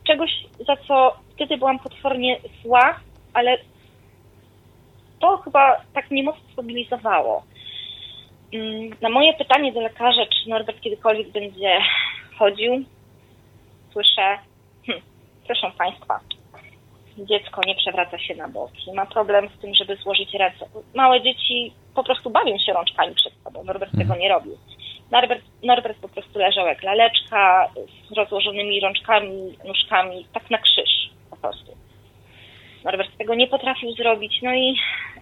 czegoś, 0.07 0.31
za 0.67 0.77
co 0.87 1.15
wtedy 1.35 1.57
byłam 1.57 1.79
potwornie 1.79 2.39
zła, 2.63 2.99
ale 3.33 3.57
to 5.19 5.37
chyba 5.37 5.81
tak 5.93 6.11
mnie 6.11 6.23
mocno. 6.23 6.49
Mm, 8.53 8.89
na 9.01 9.09
moje 9.09 9.33
pytanie 9.33 9.71
do 9.71 9.81
lekarza, 9.81 10.25
czy 10.25 10.49
Norbert 10.49 10.81
kiedykolwiek 10.81 11.29
będzie 11.29 11.79
chodził, 12.37 12.85
słyszę, 13.91 14.37
hm, 14.87 15.01
proszę 15.45 15.71
Państwa, 15.77 16.19
dziecko 17.17 17.61
nie 17.65 17.75
przewraca 17.75 18.19
się 18.19 18.35
na 18.35 18.47
boki, 18.47 18.93
ma 18.93 19.05
problem 19.05 19.49
z 19.49 19.61
tym, 19.61 19.75
żeby 19.75 19.95
złożyć 19.95 20.33
ręce. 20.33 20.65
Małe 20.95 21.21
dzieci 21.21 21.73
po 21.95 22.03
prostu 22.03 22.29
bawią 22.29 22.57
się 22.57 22.73
rączkami 22.73 23.15
przed 23.15 23.33
sobą, 23.43 23.63
Norbert 23.63 23.97
tego 23.97 24.15
nie 24.15 24.29
robił. 24.29 24.57
Norbert, 25.11 25.41
Norbert 25.63 25.97
po 25.99 26.09
prostu 26.09 26.39
leżał 26.39 26.67
jak 26.67 26.83
laleczka 26.83 27.69
z 28.09 28.11
rozłożonymi 28.11 28.79
rączkami, 28.79 29.57
nóżkami, 29.65 30.27
tak 30.33 30.49
na 30.49 30.57
krzyż 30.57 31.09
po 31.29 31.37
prostu. 31.37 31.77
Norbert 32.83 33.17
tego 33.17 33.35
nie 33.35 33.47
potrafił 33.47 33.91
zrobić. 33.91 34.41
No 34.41 34.53
i 34.53 34.75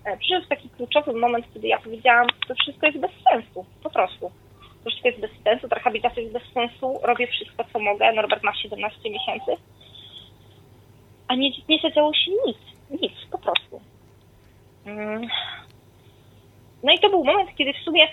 e, 0.05 0.17
przyszedł 0.17 0.47
taki 0.47 0.69
kluczowy 0.69 1.13
moment, 1.13 1.45
kiedy 1.53 1.67
ja 1.67 1.79
powiedziałam, 1.79 2.27
to 2.47 2.55
wszystko 2.55 2.85
jest 2.87 2.99
bez 2.99 3.11
sensu, 3.31 3.65
po 3.83 3.89
prostu. 3.89 4.31
To 4.83 4.89
wszystko 4.89 5.07
jest 5.07 5.21
bez 5.21 5.31
sensu, 5.43 5.67
ta 5.67 5.75
rehabilitacja 5.75 6.21
jest 6.21 6.33
bez 6.33 6.53
sensu, 6.53 6.99
robię 7.03 7.27
wszystko, 7.27 7.63
co 7.73 7.79
mogę. 7.79 8.13
Norbert 8.13 8.43
ma 8.43 8.55
17 8.55 9.09
miesięcy, 9.09 9.51
a 11.27 11.35
nie, 11.35 11.49
nie 11.69 11.79
zadziało 11.79 12.13
się 12.13 12.31
nic, 12.45 12.57
nic, 13.01 13.13
po 13.31 13.37
prostu. 13.37 13.81
Mm. 14.85 15.27
No 16.83 16.93
i 16.93 16.99
to 16.99 17.09
był 17.09 17.23
moment, 17.23 17.49
kiedy 17.57 17.73
w 17.73 17.83
sumie 17.85 18.07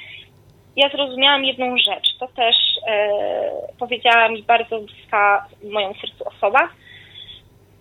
ja 0.76 0.88
zrozumiałam 0.88 1.44
jedną 1.44 1.78
rzecz. 1.78 2.16
To 2.18 2.28
też 2.28 2.56
e, 2.86 3.50
powiedziała 3.78 4.28
mi 4.28 4.42
bardzo 4.42 4.80
bliska 4.80 5.46
moją 5.72 5.94
sercu 5.94 6.28
osoba, 6.28 6.68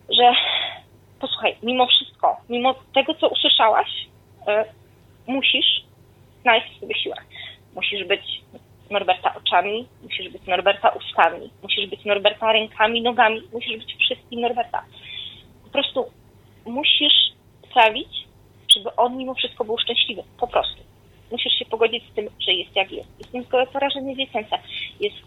że 0.10 0.34
posłuchaj, 1.24 1.56
mimo 1.64 1.88
wszystko, 1.88 2.38
mimo 2.50 2.76
tego, 2.94 3.14
co 3.14 3.28
usłyszałaś, 3.28 3.90
e, 4.48 4.66
musisz 5.28 5.84
znaleźć 6.42 6.80
sobie 6.80 6.96
siłę. 6.96 7.16
Musisz 7.76 8.04
być 8.08 8.42
Norberta 8.90 9.36
oczami, 9.36 9.88
musisz 10.04 10.30
być 10.30 10.42
Norberta 10.48 10.90
ustami, 10.90 11.50
musisz 11.62 11.88
być 11.88 12.06
Norberta 12.06 12.54
rękami, 12.54 13.02
nogami, 13.02 13.42
musisz 13.54 13.78
być 13.78 13.96
wszystkim 14.00 14.42
Norberta. 14.42 14.84
Po 15.64 15.70
prostu 15.70 16.06
musisz 16.66 17.32
sprawić, 17.70 18.28
żeby 18.76 18.96
on 18.96 19.18
mimo 19.18 19.34
wszystko 19.34 19.66
był 19.66 19.78
szczęśliwy. 19.78 20.24
Po 20.40 20.48
prostu. 20.48 20.84
Musisz 21.32 21.54
się 21.54 21.66
pogodzić 21.66 22.04
z 22.12 22.16
tym, 22.16 22.30
że 22.40 22.54
jest 22.54 22.76
jak 22.76 22.92
jest. 22.92 23.10
Jest 23.20 23.34
niezgołe 23.34 23.68
porażenie 23.68 24.16
dziecięce. 24.16 24.60
Jest 25.00 25.18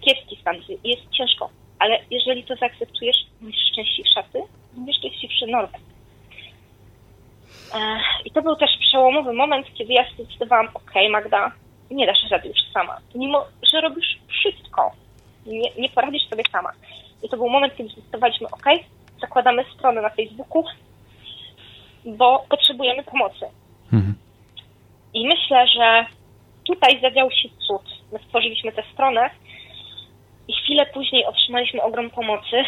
kiepski 0.00 0.36
stan, 0.36 0.56
jest 0.84 1.10
ciężko. 1.10 1.50
Ale 1.82 1.98
jeżeli 2.10 2.44
to 2.44 2.56
zaakceptujesz, 2.56 3.16
będziesz 3.40 3.60
szczęśliwsza 3.72 4.22
ty, 4.22 4.42
będziesz 4.72 4.96
szczęśliwszy 4.96 5.46
Norbert. 5.46 5.84
I 8.24 8.30
to 8.30 8.42
był 8.42 8.56
też 8.56 8.70
przełomowy 8.80 9.32
moment, 9.32 9.66
kiedy 9.74 9.92
ja 9.92 10.04
zdecydowałam, 10.14 10.68
ok, 10.74 10.92
Magda, 11.10 11.52
nie 11.90 12.06
dasz 12.06 12.30
rady 12.30 12.48
już 12.48 12.58
sama. 12.72 12.98
Mimo, 13.14 13.44
że 13.72 13.80
robisz 13.80 14.18
wszystko, 14.28 14.92
nie, 15.46 15.70
nie 15.78 15.88
poradzisz 15.88 16.28
sobie 16.28 16.44
sama. 16.52 16.72
I 17.22 17.28
to 17.28 17.36
był 17.36 17.48
moment, 17.48 17.76
kiedy 17.76 17.90
zdecydowaliśmy, 17.90 18.46
ok, 18.46 18.66
zakładamy 19.20 19.64
stronę 19.74 20.02
na 20.02 20.10
Facebooku, 20.10 20.64
bo 22.04 22.44
potrzebujemy 22.48 23.02
pomocy. 23.02 23.46
Mhm. 23.92 24.14
I 25.14 25.26
myślę, 25.26 25.66
że 25.68 26.06
tutaj 26.64 27.00
zadział 27.00 27.30
się 27.30 27.48
cud. 27.66 27.82
My 28.12 28.18
stworzyliśmy 28.18 28.72
tę 28.72 28.82
stronę 28.92 29.30
i 30.48 30.52
chwilę 30.52 30.86
później 30.86 31.26
otrzymaliśmy 31.26 31.82
ogrom 31.82 32.10
pomocy. 32.10 32.64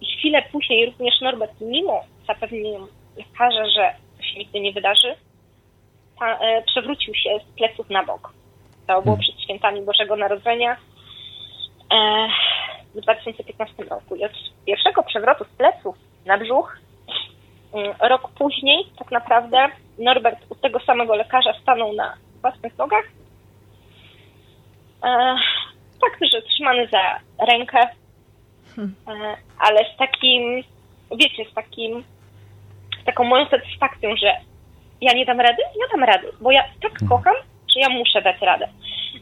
I 0.00 0.06
chwilę 0.18 0.42
później 0.52 0.86
również 0.86 1.20
Norbert, 1.20 1.60
mimo 1.60 2.04
zapewnienia 2.26 2.78
lekarza, 3.16 3.68
że 3.68 3.94
to 4.16 4.22
się 4.22 4.38
nigdy 4.38 4.60
nie 4.60 4.72
wydarzy, 4.72 5.14
ta, 6.18 6.38
e, 6.38 6.62
przewrócił 6.62 7.14
się 7.14 7.38
z 7.48 7.56
pleców 7.56 7.90
na 7.90 8.04
bok. 8.04 8.32
To 8.86 8.92
było 9.02 9.16
hmm. 9.16 9.20
przed 9.20 9.40
świętami 9.40 9.82
Bożego 9.82 10.16
Narodzenia 10.16 10.76
e, 11.92 12.28
w 12.94 13.00
2015 13.00 13.84
roku. 13.84 14.16
I 14.16 14.24
od 14.24 14.32
pierwszego 14.66 15.02
przewrotu 15.02 15.44
z 15.44 15.56
pleców 15.56 15.96
na 16.26 16.38
brzuch 16.38 16.78
mm, 17.74 17.94
rok 18.00 18.30
później 18.38 18.84
tak 18.98 19.10
naprawdę 19.10 19.68
Norbert 19.98 20.38
u 20.48 20.54
tego 20.54 20.80
samego 20.80 21.14
lekarza 21.14 21.52
stanął 21.62 21.92
na 21.92 22.14
własnych 22.42 22.78
nogach. 22.78 23.04
Tak, 26.04 26.28
że 26.32 26.42
trzymany 26.42 26.88
za 26.88 27.20
rękę, 27.46 27.78
hmm. 28.76 28.94
e, 29.08 29.36
ale 29.58 29.78
z 29.94 29.96
takim, 29.98 30.62
wiecie, 31.10 31.44
z 31.50 31.54
takim, 31.54 32.04
z 33.02 33.04
taką 33.04 33.24
moją 33.24 33.46
satysfakcją, 33.48 34.16
że 34.16 34.36
ja 35.00 35.12
nie 35.12 35.26
dam 35.26 35.40
rady, 35.40 35.62
ja 35.62 35.86
dam 35.92 36.04
rady, 36.04 36.32
bo 36.40 36.50
ja 36.50 36.64
tak 36.82 36.92
hmm. 36.92 37.08
kocham, 37.08 37.34
że 37.74 37.80
ja 37.80 37.88
muszę 37.88 38.22
dać 38.22 38.40
radę. 38.40 38.68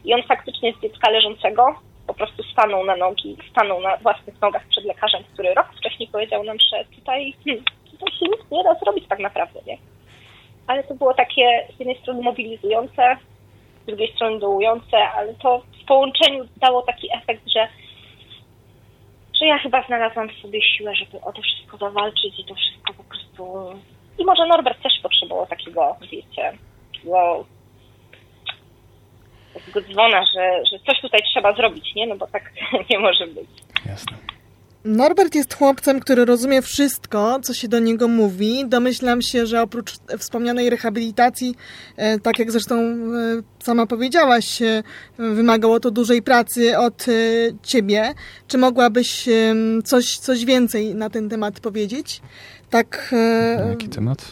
I 0.05 0.13
on 0.13 0.23
faktycznie 0.23 0.73
z 0.73 0.81
dziecka 0.81 1.09
leżącego 1.09 1.75
po 2.07 2.13
prostu 2.13 2.43
stanął 2.43 2.85
na 2.85 2.95
nogi, 2.95 3.37
stanął 3.51 3.81
na 3.81 3.97
własnych 3.97 4.41
nogach 4.41 4.67
przed 4.67 4.85
lekarzem, 4.85 5.23
który 5.33 5.53
rok 5.53 5.67
wcześniej 5.77 6.09
powiedział 6.09 6.43
nam, 6.43 6.57
że 6.59 6.85
tutaj, 6.85 7.33
hmm, 7.45 7.63
tutaj 7.91 8.13
się 8.19 8.25
nic 8.25 8.51
nie 8.51 8.63
da 8.63 8.75
zrobić 8.75 9.07
tak 9.07 9.19
naprawdę, 9.19 9.59
nie? 9.67 9.77
Ale 10.67 10.83
to 10.83 10.95
było 10.95 11.13
takie 11.13 11.67
z 11.75 11.79
jednej 11.79 11.97
strony 12.01 12.21
mobilizujące, 12.21 13.17
z 13.83 13.85
drugiej 13.85 14.13
strony 14.13 14.39
dołujące, 14.39 14.97
ale 14.97 15.33
to 15.33 15.61
w 15.83 15.85
połączeniu 15.85 16.47
dało 16.57 16.81
taki 16.81 17.09
efekt, 17.13 17.43
że, 17.47 17.67
że 19.39 19.45
ja 19.45 19.57
chyba 19.57 19.83
znalazłam 19.87 20.29
w 20.29 20.41
sobie 20.41 20.61
siłę, 20.61 20.95
żeby 20.95 21.21
o 21.21 21.33
to 21.33 21.41
wszystko 21.41 21.77
zawalczyć 21.77 22.39
i 22.39 22.45
to 22.45 22.55
wszystko 22.55 22.93
po 22.93 23.03
prostu... 23.03 23.73
I 24.17 24.25
może 24.25 24.45
Norbert 24.47 24.83
też 24.83 24.93
potrzebował 25.03 25.47
takiego, 25.47 25.95
wiecie, 26.11 26.57
takiego 26.93 27.45
takiego 29.53 29.81
dzwona, 29.81 30.25
że, 30.35 30.63
że 30.71 30.79
coś 30.79 31.01
tutaj 31.01 31.21
trzeba 31.23 31.53
zrobić, 31.53 31.95
nie? 31.95 32.07
No 32.07 32.15
bo 32.15 32.27
tak 32.27 32.53
nie 32.89 32.99
może 32.99 33.27
być. 33.27 33.49
Jasne. 33.85 34.32
Norbert 34.85 35.35
jest 35.35 35.53
chłopcem, 35.53 35.99
który 35.99 36.25
rozumie 36.25 36.61
wszystko, 36.61 37.39
co 37.43 37.53
się 37.53 37.67
do 37.67 37.79
niego 37.79 38.07
mówi. 38.07 38.65
Domyślam 38.67 39.21
się, 39.21 39.45
że 39.45 39.61
oprócz 39.61 39.93
wspomnianej 40.17 40.69
rehabilitacji, 40.69 41.55
e, 41.97 42.19
tak 42.19 42.39
jak 42.39 42.51
zresztą 42.51 42.75
e, 42.75 42.95
sama 43.63 43.85
powiedziałaś, 43.85 44.61
e, 44.61 44.83
wymagało 45.17 45.79
to 45.79 45.91
dużej 45.91 46.21
pracy 46.21 46.77
od 46.77 47.05
ciebie. 47.63 48.13
Czy 48.47 48.57
mogłabyś 48.57 49.29
coś, 49.83 50.17
coś 50.17 50.45
więcej 50.45 50.95
na 50.95 51.09
ten 51.09 51.29
temat 51.29 51.59
powiedzieć? 51.59 52.21
Tak. 52.69 53.15
Na 53.59 53.65
jaki 53.65 53.89
temat? 53.89 54.25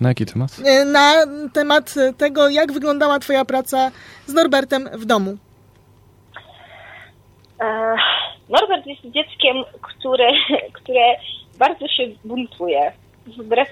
Na 0.00 0.08
jaki 0.08 0.26
temat? 0.26 0.50
Na 0.86 1.12
temat 1.52 1.94
tego, 2.16 2.48
jak 2.48 2.72
wyglądała 2.72 3.18
Twoja 3.18 3.44
praca 3.44 3.90
z 4.26 4.32
Norbertem 4.32 4.88
w 4.92 5.04
domu. 5.04 5.36
Norbert 8.48 8.86
jest 8.86 9.02
dzieckiem, 9.02 9.56
które, 9.82 10.28
które 10.78 11.16
bardzo 11.58 11.88
się 11.88 12.02
buntuje. 12.24 12.92
Wbrew 13.26 13.68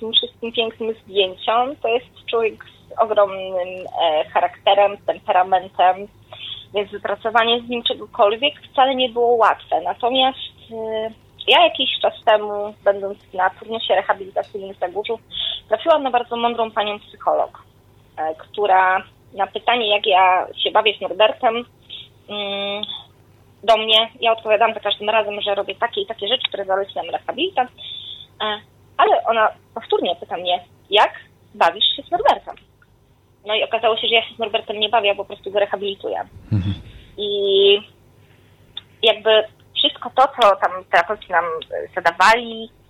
tym 0.00 0.12
wszystkim 0.12 0.52
pięknym 0.52 0.94
zdjęciom, 0.94 1.76
to 1.76 1.88
jest 1.88 2.06
człowiek 2.30 2.64
z 2.64 2.98
ogromnym 2.98 3.86
e, 4.02 4.24
charakterem, 4.24 4.96
temperamentem, 5.06 5.96
więc 6.74 6.90
wypracowanie 6.90 7.60
z 7.60 7.68
nim 7.68 7.82
czegokolwiek 7.82 8.54
wcale 8.60 8.94
nie 8.94 9.08
było 9.08 9.36
łatwe. 9.36 9.80
Natomiast 9.80 10.38
e, 10.72 11.10
ja 11.48 11.64
jakiś 11.64 11.98
czas 12.02 12.14
temu, 12.24 12.74
będąc 12.84 13.18
na 13.34 13.50
turnusie 13.50 13.94
rehabilitacyjnym 13.94 14.74
w 14.74 14.78
Zagórzu, 14.78 15.18
trafiłam 15.68 16.02
na 16.02 16.10
bardzo 16.10 16.36
mądrą 16.36 16.70
panią 16.70 16.98
psycholog, 17.00 17.62
e, 18.16 18.34
która 18.34 19.02
na 19.34 19.46
pytanie, 19.46 19.88
jak 19.88 20.06
ja 20.06 20.46
się 20.64 20.70
bawię 20.70 20.94
z 20.98 21.00
Norbertem, 21.00 21.64
mm, 22.28 22.82
do 23.64 23.76
mnie. 23.76 24.08
Ja 24.20 24.32
odpowiadam 24.32 24.74
za 24.74 24.80
każdym 24.80 25.10
razem, 25.10 25.40
że 25.40 25.54
robię 25.54 25.74
takie 25.74 26.00
i 26.00 26.06
takie 26.06 26.28
rzeczy, 26.28 26.48
które 26.48 26.64
zaleci 26.64 26.94
nam 26.96 27.10
rehabilitant. 27.10 27.70
E, 28.40 28.60
ale 28.96 29.24
ona 29.24 29.48
powtórnie 29.74 30.16
pyta 30.20 30.36
mnie, 30.36 30.64
jak 30.90 31.12
bawisz 31.54 31.96
się 31.96 32.02
z 32.02 32.10
Norbertem? 32.10 32.54
No 33.46 33.54
i 33.54 33.64
okazało 33.64 33.96
się, 33.96 34.08
że 34.08 34.14
ja 34.14 34.22
się 34.28 34.34
z 34.34 34.38
Norbertem 34.38 34.80
nie 34.80 34.88
bawię, 34.88 35.14
po 35.14 35.24
prostu 35.24 35.50
go 35.50 35.58
rehabilituję. 35.58 36.20
Mhm. 36.52 36.74
I 37.16 37.80
jakby 39.02 39.44
wszystko 39.78 40.10
to, 40.14 40.22
co 40.22 40.56
tam 40.56 40.84
terapeuci 40.90 41.32
nam 41.32 41.44
zadawali, 41.94 42.64
e, 42.64 42.83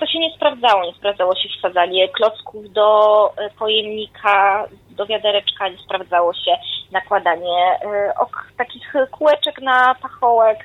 to 0.00 0.06
się 0.06 0.18
nie 0.18 0.36
sprawdzało. 0.36 0.84
Nie 0.84 0.92
sprawdzało 0.92 1.34
się 1.34 1.48
wsadzanie 1.58 2.08
klocków 2.08 2.72
do 2.72 3.30
e, 3.36 3.50
pojemnika, 3.50 4.68
do 4.90 5.06
wiadereczka, 5.06 5.68
nie 5.68 5.78
sprawdzało 5.78 6.34
się 6.34 6.58
nakładanie 6.92 7.78
e, 7.84 8.14
ok, 8.18 8.52
takich 8.58 8.92
kółeczek 9.10 9.60
na 9.60 9.94
pachołek. 9.94 10.58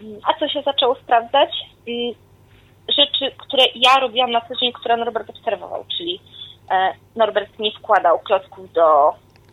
Mm, 0.00 0.20
a 0.24 0.38
co 0.38 0.48
się 0.48 0.62
zaczęło 0.62 0.94
sprawdzać? 0.94 1.50
Mm, 1.88 2.14
rzeczy, 2.88 3.36
które 3.38 3.64
ja 3.74 4.00
robiłam 4.00 4.30
na 4.30 4.40
co 4.40 4.54
dzień, 4.54 4.72
które 4.72 4.96
Norbert 4.96 5.30
obserwował, 5.30 5.84
czyli 5.96 6.20
Norbert 7.16 7.58
nie 7.58 7.72
wkładał 7.72 8.18
klocków 8.18 8.72
do 8.72 9.12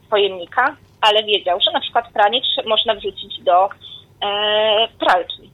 pojemnika, 0.10 0.76
ale 1.02 1.24
wiedział, 1.24 1.60
że 1.62 1.72
na 1.72 1.80
przykład 1.80 2.12
pranie 2.14 2.42
można 2.66 2.96
wrzucić 2.96 3.44
do 3.44 3.66
e, 3.66 3.70
pralki. 5.00 5.52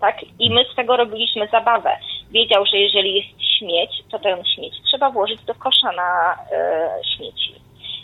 Tak? 0.00 0.16
I 0.38 0.50
my 0.50 0.64
z 0.72 0.76
tego 0.76 0.96
robiliśmy 0.96 1.48
zabawę. 1.48 1.96
Wiedział, 2.34 2.66
że 2.66 2.76
jeżeli 2.76 3.14
jest 3.14 3.42
śmieć, 3.58 3.90
to 4.10 4.18
ten 4.18 4.44
śmieć 4.44 4.74
trzeba 4.94 5.10
włożyć 5.10 5.44
do 5.44 5.54
kosza 5.54 5.92
na 5.92 6.38
e, 6.52 6.90
śmieci. 7.16 7.54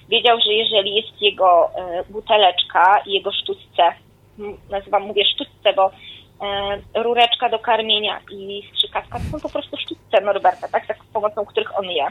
Wiedział, 0.09 0.41
że 0.41 0.53
jeżeli 0.53 0.95
jest 0.95 1.23
jego 1.23 1.71
e, 1.75 2.05
buteleczka 2.11 3.03
i 3.07 3.13
jego 3.13 3.33
sztućce, 3.33 3.93
nazywam, 4.71 5.03
mówię 5.03 5.25
sztućce, 5.25 5.73
bo 5.77 5.91
e, 5.91 7.03
rureczka 7.03 7.49
do 7.49 7.59
karmienia 7.59 8.21
i 8.33 8.63
strzykawka 8.73 9.19
to 9.19 9.25
są 9.25 9.41
po 9.41 9.49
prostu 9.49 9.77
sztućce 9.77 10.21
Norberta, 10.21 10.69
tak, 10.69 10.87
tak 10.87 10.99
pomocą 11.13 11.47
których 11.47 11.79
on 11.79 11.85
je. 11.85 12.07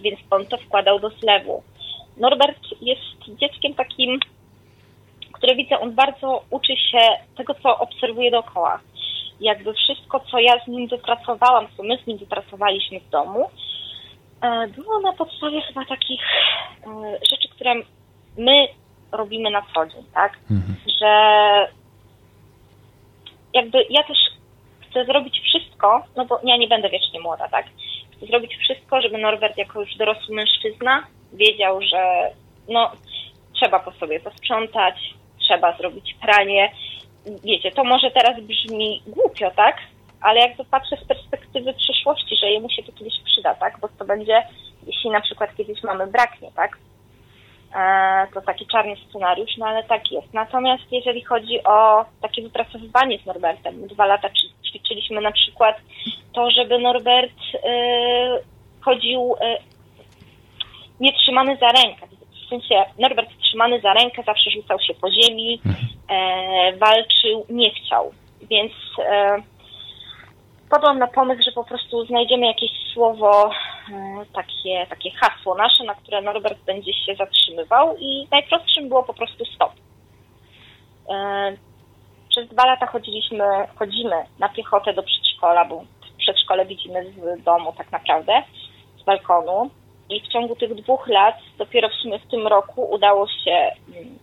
Więc 0.00 0.20
on 0.30 0.46
to 0.46 0.56
wkładał 0.56 1.00
do 1.00 1.10
zlewu. 1.10 1.62
Norbert 2.16 2.60
jest 2.80 3.38
dzieckiem 3.40 3.74
takim 3.74 4.20
które 5.32 5.56
widzę, 5.56 5.80
on 5.80 5.94
bardzo 5.94 6.42
uczy 6.50 6.76
się 6.76 6.98
tego, 7.36 7.54
co 7.54 7.78
obserwuje 7.78 8.30
dookoła. 8.30 8.80
Jakby 9.40 9.74
wszystko, 9.74 10.20
co 10.30 10.38
ja 10.38 10.64
z 10.64 10.68
nim 10.68 10.88
wypracowałam, 10.88 11.66
co 11.76 11.82
my 11.82 11.98
z 12.04 12.06
nim 12.06 12.18
wypracowaliśmy 12.18 13.00
w 13.00 13.08
domu, 13.08 13.50
e, 14.42 14.68
było 14.68 15.00
na 15.00 15.12
podstawie 15.12 15.60
chyba 15.60 15.84
takich 15.84 16.20
e, 16.86 17.18
rzeczy, 17.30 17.48
które 17.48 17.74
my 18.38 18.68
robimy 19.12 19.50
na 19.50 19.62
co 19.74 19.86
dzień, 19.86 20.04
tak? 20.14 20.38
Mhm. 20.50 20.76
Że 21.00 21.12
jakby 23.54 23.86
ja 23.90 24.02
też 24.02 24.18
chcę 24.80 25.04
zrobić 25.04 25.40
wszystko, 25.40 26.02
no 26.16 26.24
bo 26.24 26.40
ja 26.44 26.56
nie 26.56 26.68
będę 26.68 26.88
wiecznie 26.88 27.20
młoda, 27.20 27.48
tak? 27.48 27.66
Chcę 28.16 28.26
zrobić 28.26 28.56
wszystko, 28.56 29.00
żeby 29.00 29.18
Norbert 29.18 29.58
jako 29.58 29.80
już 29.80 29.96
dorosły 29.96 30.34
mężczyzna 30.34 31.06
wiedział, 31.32 31.80
że 31.82 32.30
no 32.68 32.90
trzeba 33.52 33.78
po 33.78 33.92
sobie 33.92 34.20
posprzątać, 34.20 34.94
trzeba 35.38 35.76
zrobić 35.76 36.16
pranie. 36.22 36.72
Wiecie, 37.44 37.72
to 37.72 37.84
może 37.84 38.10
teraz 38.10 38.40
brzmi 38.40 39.02
głupio, 39.06 39.50
tak? 39.56 39.76
Ale 40.20 40.40
jak 40.40 40.52
patrzę 40.70 40.96
z 40.96 41.08
perspektywy 41.08 41.74
przyszłości, 41.74 42.36
że 42.40 42.50
jemu 42.50 42.70
się 42.70 42.82
to 42.82 42.92
kiedyś 42.92 43.14
przyda, 43.24 43.54
tak? 43.54 43.80
Bo 43.80 43.88
to 43.98 44.04
będzie, 44.04 44.46
jeśli 44.86 45.10
na 45.10 45.20
przykład 45.20 45.56
kiedyś 45.56 45.82
mamy 45.82 46.06
braknie, 46.06 46.50
tak? 46.56 46.78
E, 47.74 48.26
to 48.34 48.40
taki 48.40 48.66
czarny 48.66 48.96
scenariusz, 49.08 49.56
no 49.58 49.66
ale 49.66 49.84
tak 49.84 50.12
jest. 50.12 50.34
Natomiast 50.34 50.84
jeżeli 50.92 51.24
chodzi 51.24 51.64
o 51.64 52.04
takie 52.22 52.42
wypracowywanie 52.42 53.18
z 53.18 53.26
Norbertem, 53.26 53.86
dwa 53.86 54.06
lata 54.06 54.28
ćwiczyliśmy 54.68 55.20
na 55.20 55.32
przykład 55.32 55.76
to, 56.32 56.50
żeby 56.50 56.78
Norbert 56.78 57.32
e, 57.54 57.68
chodził 58.80 59.34
e, 59.40 59.58
nie 61.00 61.12
trzymany 61.12 61.56
za 61.60 61.68
rękę. 61.68 62.06
W 62.46 62.48
sensie 62.48 62.84
Norbert 62.98 63.30
trzymany 63.38 63.80
za 63.80 63.92
rękę 63.92 64.22
zawsze 64.26 64.50
rzucał 64.50 64.80
się 64.80 64.94
po 64.94 65.10
ziemi, 65.10 65.60
e, 65.66 65.95
walczył, 66.78 67.46
nie 67.48 67.70
chciał. 67.70 68.12
Więc 68.42 68.72
e, 68.98 69.42
padłam 70.70 70.98
na 70.98 71.06
pomysł, 71.06 71.42
że 71.42 71.52
po 71.52 71.64
prostu 71.64 72.06
znajdziemy 72.06 72.46
jakieś 72.46 72.70
słowo, 72.94 73.50
e, 73.50 74.24
takie, 74.32 74.86
takie 74.90 75.10
hasło 75.10 75.54
nasze, 75.54 75.84
na 75.84 75.94
które 75.94 76.22
Norbert 76.22 76.58
będzie 76.64 76.92
się 76.92 77.14
zatrzymywał 77.14 77.96
i 77.98 78.28
najprostszym 78.30 78.88
było 78.88 79.02
po 79.02 79.14
prostu 79.14 79.44
stop. 79.44 79.72
E, 81.10 81.56
przez 82.28 82.48
dwa 82.48 82.66
lata 82.66 82.86
chodziliśmy, 82.86 83.44
chodzimy 83.78 84.24
na 84.38 84.48
piechotę 84.48 84.94
do 84.94 85.02
przedszkola, 85.02 85.64
bo 85.64 85.84
przedszkole 86.18 86.66
widzimy 86.66 87.12
z 87.12 87.44
domu 87.44 87.72
tak 87.78 87.92
naprawdę, 87.92 88.42
z 89.00 89.02
balkonu. 89.02 89.70
I 90.10 90.20
w 90.20 90.28
ciągu 90.28 90.56
tych 90.56 90.74
dwóch 90.74 91.08
lat, 91.08 91.34
dopiero 91.58 91.88
w 91.88 91.94
sumie 91.94 92.18
w 92.18 92.30
tym 92.30 92.46
roku 92.46 92.90
udało 92.90 93.28
się, 93.28 93.70
mm, 93.88 94.18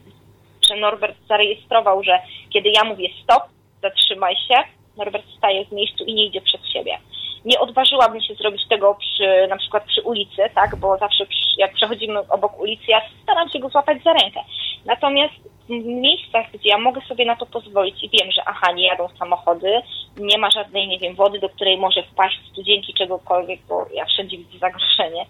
Norbert 0.75 1.17
zarejestrował, 1.29 2.03
że 2.03 2.19
kiedy 2.53 2.69
ja 2.69 2.83
mówię 2.83 3.09
stop, 3.23 3.43
zatrzymaj 3.81 4.35
się, 4.35 4.55
Norbert 4.97 5.25
staje 5.37 5.65
w 5.65 5.71
miejscu 5.71 6.03
i 6.03 6.13
nie 6.13 6.25
idzie 6.25 6.41
przed 6.41 6.67
siebie. 6.67 6.97
Nie 7.45 7.59
odważyłabym 7.59 8.21
się 8.21 8.35
zrobić 8.35 8.67
tego 8.69 8.95
przy, 8.95 9.47
na 9.49 9.57
przykład 9.57 9.83
przy 9.85 10.01
ulicy, 10.01 10.41
tak, 10.55 10.75
bo 10.75 10.97
zawsze 10.97 11.25
przy, 11.25 11.39
jak 11.57 11.73
przechodzimy 11.73 12.19
obok 12.29 12.59
ulicy, 12.59 12.83
ja 12.87 13.01
staram 13.23 13.49
się 13.49 13.59
go 13.59 13.69
złapać 13.69 14.03
za 14.03 14.13
rękę. 14.13 14.39
Natomiast 14.85 15.33
w 15.69 15.85
miejscach, 15.85 16.45
gdzie 16.53 16.69
ja 16.69 16.77
mogę 16.77 17.01
sobie 17.01 17.25
na 17.25 17.35
to 17.35 17.45
pozwolić 17.45 18.03
i 18.03 18.09
wiem, 18.09 18.31
że 18.31 18.41
aha, 18.45 18.71
nie 18.71 18.87
jadą 18.87 19.07
samochody, 19.19 19.81
nie 20.17 20.37
ma 20.37 20.51
żadnej, 20.51 20.87
nie 20.87 20.99
wiem, 20.99 21.15
wody, 21.15 21.39
do 21.39 21.49
której 21.49 21.77
może 21.77 22.03
wpaść 22.03 22.39
studzienki 22.51 22.93
czegokolwiek, 22.93 23.59
bo 23.69 23.85
ja 23.93 24.05
wszędzie 24.05 24.37
widzę 24.37 24.57
zagrożenie. 24.57 25.25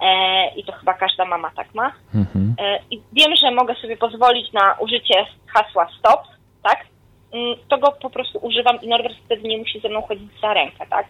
E, 0.00 0.48
I 0.56 0.64
to 0.64 0.72
chyba 0.72 0.94
każda 0.94 1.24
mama 1.24 1.50
tak 1.56 1.74
ma. 1.74 1.92
Mhm. 2.14 2.54
E, 2.58 2.78
I 2.90 3.00
wiem, 3.12 3.36
że 3.36 3.50
mogę 3.50 3.74
sobie 3.74 3.96
pozwolić 3.96 4.52
na 4.52 4.74
użycie 4.78 5.26
hasła 5.46 5.88
stop, 5.98 6.20
tak? 6.62 6.86
Mm, 7.32 7.56
to 7.68 7.78
go 7.78 7.92
po 7.92 8.10
prostu 8.10 8.38
używam 8.42 8.82
i 8.82 8.88
Norbert 8.88 9.16
wtedy 9.24 9.48
nie 9.48 9.58
musi 9.58 9.80
ze 9.80 9.88
mną 9.88 10.02
chodzić 10.02 10.40
za 10.40 10.54
rękę, 10.54 10.86
tak? 10.90 11.06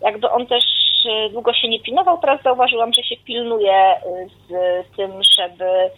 Jakby 0.00 0.30
on 0.30 0.46
też 0.46 0.64
e, 1.10 1.30
długo 1.30 1.52
się 1.52 1.68
nie 1.68 1.80
pilnował, 1.80 2.18
teraz 2.18 2.42
zauważyłam, 2.42 2.92
że 2.92 3.02
się 3.02 3.16
pilnuje 3.16 3.94
z 4.48 4.96
tym, 4.96 5.10
żeby 5.38 5.90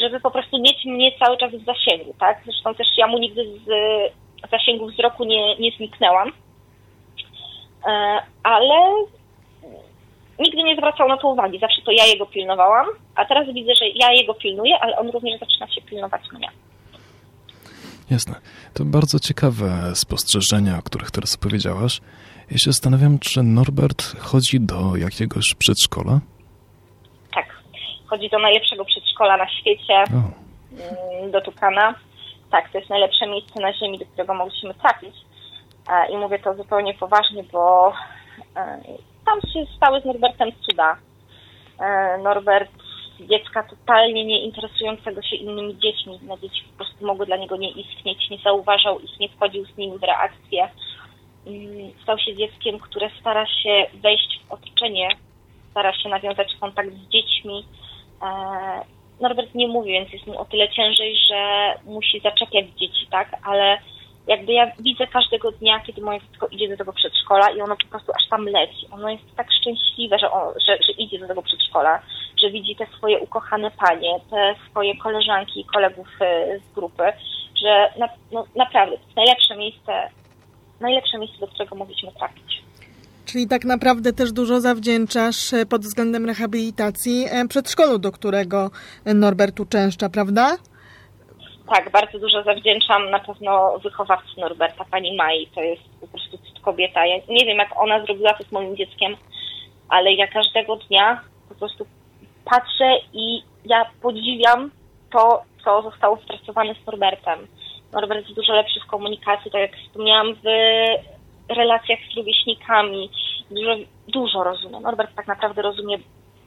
żeby 0.00 0.20
po 0.20 0.30
prostu 0.30 0.58
mieć 0.58 0.84
mnie 0.84 1.12
cały 1.18 1.36
czas 1.36 1.52
w 1.52 1.64
zasięgu, 1.64 2.14
tak? 2.20 2.40
Zresztą 2.44 2.74
też 2.74 2.86
ja 2.96 3.06
mu 3.06 3.18
nigdy 3.18 3.44
z 3.44 3.70
zasięgu 4.50 4.86
wzroku 4.86 5.24
nie, 5.24 5.56
nie 5.56 5.70
zniknęłam, 5.70 6.32
ale 8.42 8.74
nigdy 10.38 10.62
nie 10.62 10.76
zwracał 10.76 11.08
na 11.08 11.16
to 11.16 11.28
uwagi. 11.28 11.58
Zawsze 11.58 11.82
to 11.82 11.92
ja 11.92 12.06
jego 12.06 12.26
pilnowałam, 12.26 12.86
a 13.14 13.24
teraz 13.24 13.46
widzę, 13.54 13.74
że 13.74 13.88
ja 13.88 14.12
jego 14.12 14.34
pilnuję, 14.34 14.78
ale 14.80 14.98
on 14.98 15.10
również 15.10 15.40
zaczyna 15.40 15.74
się 15.74 15.82
pilnować 15.82 16.22
mnie. 16.32 16.48
Jasne. 18.10 18.34
To 18.74 18.84
bardzo 18.84 19.18
ciekawe 19.18 19.70
spostrzeżenia, 19.94 20.78
o 20.78 20.82
których 20.82 21.10
teraz 21.10 21.36
powiedziałaś. 21.36 22.00
Ja 22.50 22.58
się 22.58 22.72
zastanawiam, 22.72 23.18
czy 23.18 23.42
Norbert 23.42 24.20
chodzi 24.20 24.60
do 24.60 24.96
jakiegoś 24.96 25.54
przedszkola? 25.54 26.20
chodzi 28.08 28.30
do 28.30 28.38
najlepszego 28.38 28.84
przedszkola 28.84 29.36
na 29.36 29.48
świecie, 29.48 30.04
mm, 30.10 31.30
do 31.30 31.40
Tukana. 31.40 31.94
Tak, 32.50 32.72
to 32.72 32.78
jest 32.78 32.90
najlepsze 32.90 33.26
miejsce 33.26 33.60
na 33.60 33.72
ziemi, 33.72 33.98
do 33.98 34.06
którego 34.06 34.34
mogliśmy 34.34 34.74
trafić. 34.74 35.14
E, 35.88 36.12
I 36.12 36.16
mówię 36.16 36.38
to 36.38 36.54
zupełnie 36.54 36.94
poważnie, 36.94 37.44
bo 37.52 37.92
e, 38.56 38.80
tam 39.30 39.50
się 39.52 39.72
stały 39.76 40.00
z 40.00 40.04
Norbertem 40.04 40.50
cuda. 40.60 40.96
E, 41.80 42.18
Norbert, 42.18 42.70
dziecka 43.20 43.62
totalnie 43.62 44.24
nie 44.24 44.42
interesującego 44.42 45.22
się 45.22 45.36
innymi 45.36 45.78
dziećmi, 45.78 46.18
na 46.22 46.36
dzieci 46.36 46.64
po 46.70 46.76
prostu 46.76 47.06
mogły 47.06 47.26
dla 47.26 47.36
niego 47.36 47.56
nie 47.56 47.70
istnieć, 47.70 48.30
nie 48.30 48.38
zauważał 48.38 49.00
ich, 49.00 49.20
nie 49.20 49.28
wchodził 49.28 49.64
z 49.64 49.76
nimi 49.76 49.98
w 49.98 50.02
reakcję. 50.02 50.68
Mm, 51.46 51.90
stał 52.02 52.18
się 52.18 52.36
dzieckiem, 52.36 52.78
które 52.78 53.10
stara 53.20 53.46
się 53.46 53.86
wejść 53.94 54.40
w 54.48 54.52
otoczenie, 54.52 55.08
stara 55.70 55.92
się 55.92 56.08
nawiązać 56.08 56.56
kontakt 56.60 56.90
z 56.92 57.08
dziećmi, 57.08 57.64
E, 58.22 58.84
Norbert 59.20 59.54
nie 59.54 59.68
mówi, 59.68 59.92
więc 59.92 60.12
jest 60.12 60.26
mu 60.26 60.38
o 60.38 60.44
tyle 60.44 60.68
ciężej, 60.68 61.16
że 61.28 61.74
musi 61.84 62.20
zaczepiać 62.20 62.66
dzieci, 62.76 63.06
tak? 63.10 63.36
Ale 63.44 63.78
jakby 64.28 64.52
ja 64.52 64.72
widzę 64.78 65.06
każdego 65.06 65.52
dnia, 65.52 65.80
kiedy 65.80 66.00
moje 66.00 66.20
dziecko 66.20 66.46
idzie 66.46 66.68
do 66.68 66.76
tego 66.76 66.92
przedszkola 66.92 67.50
i 67.50 67.60
ono 67.60 67.76
po 67.76 67.86
prostu 67.86 68.12
aż 68.12 68.28
tam 68.30 68.44
leci. 68.44 68.86
Ono 68.90 69.10
jest 69.10 69.36
tak 69.36 69.46
szczęśliwe, 69.60 70.18
że, 70.18 70.30
on, 70.30 70.54
że, 70.66 70.78
że 70.86 70.92
idzie 70.92 71.18
do 71.18 71.28
tego 71.28 71.42
przedszkola, 71.42 72.02
że 72.42 72.50
widzi 72.50 72.76
te 72.76 72.86
swoje 72.86 73.18
ukochane 73.18 73.70
panie, 73.70 74.20
te 74.30 74.54
swoje 74.70 74.96
koleżanki 74.96 75.60
i 75.60 75.64
kolegów 75.64 76.08
e, 76.20 76.58
z 76.58 76.74
grupy, 76.74 77.02
że 77.62 77.92
na, 77.98 78.08
no, 78.32 78.44
naprawdę 78.56 78.96
to 78.96 79.02
jest 79.02 79.16
najlepsze 79.16 79.56
miejsce, 79.56 79.92
najlepsze 80.80 81.18
miejsce, 81.18 81.38
do 81.38 81.46
którego 81.46 81.76
mogliśmy 81.76 82.12
trafić. 82.12 82.62
Czyli 83.26 83.48
tak 83.48 83.64
naprawdę 83.64 84.12
też 84.12 84.32
dużo 84.32 84.60
zawdzięczasz 84.60 85.52
e, 85.52 85.66
pod 85.66 85.82
względem 85.82 86.26
rehabilitacji 86.26 87.26
e, 87.30 87.48
przedszkolu, 87.48 87.98
do 87.98 88.12
którego 88.12 88.70
Norbert 89.14 89.60
uczęszcza, 89.60 90.08
prawda? 90.08 90.56
Tak, 91.68 91.90
bardzo 91.90 92.18
dużo 92.18 92.42
zawdzięczam 92.42 93.10
na 93.10 93.18
pewno 93.18 93.78
wychowawcy 93.78 94.40
Norberta, 94.40 94.84
pani 94.90 95.16
Mai. 95.16 95.46
To 95.54 95.60
jest 95.62 95.82
po 96.00 96.06
prostu 96.06 96.38
kobieta. 96.62 97.06
Ja 97.06 97.16
nie 97.28 97.46
wiem, 97.46 97.58
jak 97.58 97.80
ona 97.80 98.04
zrobiła 98.04 98.34
to 98.34 98.44
z 98.44 98.52
moim 98.52 98.76
dzieckiem, 98.76 99.16
ale 99.88 100.12
ja 100.12 100.26
każdego 100.26 100.76
dnia 100.76 101.20
po 101.48 101.54
prostu 101.54 101.86
patrzę 102.44 102.96
i 103.12 103.42
ja 103.64 103.90
podziwiam 104.02 104.70
to, 105.12 105.42
co 105.64 105.82
zostało 105.82 106.16
spracowane 106.16 106.74
z 106.74 106.86
Norbertem. 106.86 107.46
Norbert 107.92 108.24
jest 108.24 108.34
dużo 108.34 108.52
lepszy 108.52 108.80
w 108.80 108.90
komunikacji, 108.90 109.50
tak 109.50 109.60
jak 109.60 109.76
wspomniałam, 109.76 110.34
w 110.34 110.44
relacjach 111.48 111.98
z 112.12 112.16
rówieśnikami. 112.16 113.10
Dużo, 113.50 113.76
dużo 114.08 114.44
rozumie. 114.44 114.80
Norbert 114.80 115.14
tak 115.16 115.26
naprawdę 115.26 115.62
rozumie, 115.62 115.98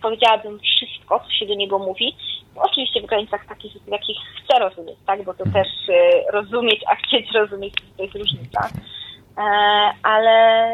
powiedziałabym, 0.02 0.60
wszystko, 0.60 1.20
co 1.20 1.32
się 1.32 1.46
do 1.46 1.56
niego 1.56 1.80
mówi. 1.80 2.16
Oczywiście 2.56 3.02
w 3.02 3.06
granicach 3.06 3.46
takich, 3.46 3.88
jakich 3.88 4.18
chce 4.44 4.60
rozumieć, 4.60 4.98
tak? 5.06 5.24
Bo 5.24 5.34
to 5.34 5.44
też 5.44 5.68
y, 5.90 6.32
rozumieć, 6.32 6.82
a 6.88 6.96
chcieć 6.96 7.32
rozumieć, 7.32 7.74
to 7.98 8.04
jest 8.04 8.16
różnica. 8.16 8.70
E, 9.38 9.42
ale 10.04 10.68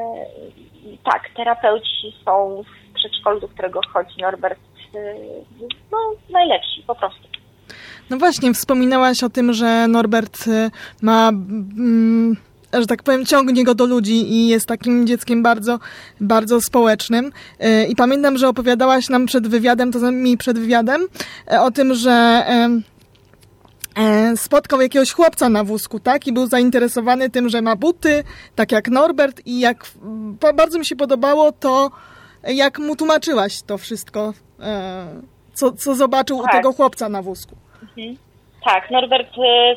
tak, 1.03 1.29
terapeuci 1.35 2.15
są 2.25 2.63
w 2.63 2.93
przedszkolu, 2.93 3.39
do 3.39 3.47
którego 3.47 3.79
chodzi 3.93 4.21
Norbert, 4.21 4.59
y, 4.95 5.15
no 5.91 5.97
najlepsi, 6.29 6.83
po 6.87 6.95
prostu. 6.95 7.27
No 8.09 8.17
właśnie, 8.17 8.53
wspominałaś 8.53 9.23
o 9.23 9.29
tym, 9.29 9.53
że 9.53 9.87
Norbert 9.87 10.47
y, 10.47 10.71
ma 11.01 11.29
mm, 11.29 12.37
że 12.73 12.87
tak 12.87 13.03
powiem, 13.03 13.25
ciągnie 13.25 13.63
go 13.63 13.75
do 13.75 13.85
ludzi 13.85 14.33
i 14.33 14.47
jest 14.47 14.67
takim 14.67 15.07
dzieckiem 15.07 15.43
bardzo, 15.43 15.79
bardzo 16.21 16.61
społecznym. 16.61 17.31
E, 17.59 17.85
I 17.85 17.95
pamiętam, 17.95 18.37
że 18.37 18.49
opowiadałaś 18.49 19.09
nam 19.09 19.25
przed 19.25 19.47
wywiadem, 19.47 19.91
to 19.91 20.11
mi 20.11 20.37
przed 20.37 20.59
wywiadem, 20.59 21.01
e, 21.51 21.61
o 21.61 21.71
tym, 21.71 21.93
że 21.93 22.43
e, 23.97 24.37
spotkał 24.37 24.81
jakiegoś 24.81 25.11
chłopca 25.11 25.49
na 25.49 25.63
wózku, 25.63 25.99
tak? 25.99 26.27
I 26.27 26.33
był 26.33 26.47
zainteresowany 26.47 27.29
tym, 27.29 27.49
że 27.49 27.61
ma 27.61 27.75
buty, 27.75 28.23
tak 28.55 28.71
jak 28.71 28.87
Norbert 28.87 29.41
i 29.45 29.59
jak 29.59 29.85
bardzo 30.55 30.79
mi 30.79 30.85
się 30.85 30.95
podobało 30.95 31.51
to, 31.51 31.91
jak 32.47 32.79
mu 32.79 32.95
tłumaczyłaś 32.95 33.61
to 33.61 33.77
wszystko, 33.77 34.33
co, 35.53 35.71
co 35.71 35.95
zobaczył 35.95 36.37
tak. 36.37 36.45
u 36.45 36.57
tego 36.57 36.73
chłopca 36.73 37.09
na 37.09 37.21
wózku. 37.21 37.55
Mhm. 37.81 38.17
Tak, 38.65 38.91
Norbert 38.91 39.29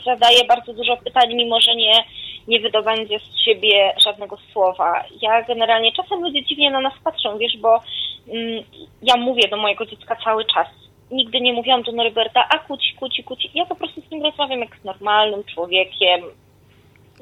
zadaje 0.05 0.45
bardzo 0.45 0.73
dużo 0.73 0.97
pytań, 0.97 1.35
mimo 1.35 1.61
że 1.61 1.77
nie 1.77 2.05
nie 2.51 2.61
wydobędzie 2.61 3.19
z 3.19 3.45
siebie 3.45 3.95
żadnego 4.05 4.37
słowa. 4.53 5.05
Ja 5.23 5.43
generalnie, 5.43 5.93
czasem 5.93 6.21
ludzie 6.23 6.45
dziwnie 6.45 6.71
na 6.71 6.81
nas 6.81 6.93
patrzą, 7.05 7.39
wiesz, 7.39 7.57
bo 7.57 7.81
mm, 8.29 8.65
ja 9.03 9.17
mówię 9.17 9.49
do 9.49 9.57
mojego 9.57 9.87
dziecka 9.87 10.17
cały 10.25 10.45
czas. 10.45 10.67
Nigdy 11.11 11.41
nie 11.41 11.53
mówiłam 11.53 11.83
do 11.83 11.93
Norberta, 11.93 12.45
a 12.49 12.59
kuci, 12.59 12.95
kuci, 13.01 13.25
kuci. 13.25 13.51
Ja 13.55 13.65
po 13.67 13.75
prostu 13.75 14.01
z 14.01 14.11
nim 14.11 14.23
rozmawiam 14.23 14.61
jak 14.61 14.77
z 14.77 14.85
normalnym 14.85 15.45
człowiekiem. 15.45 16.21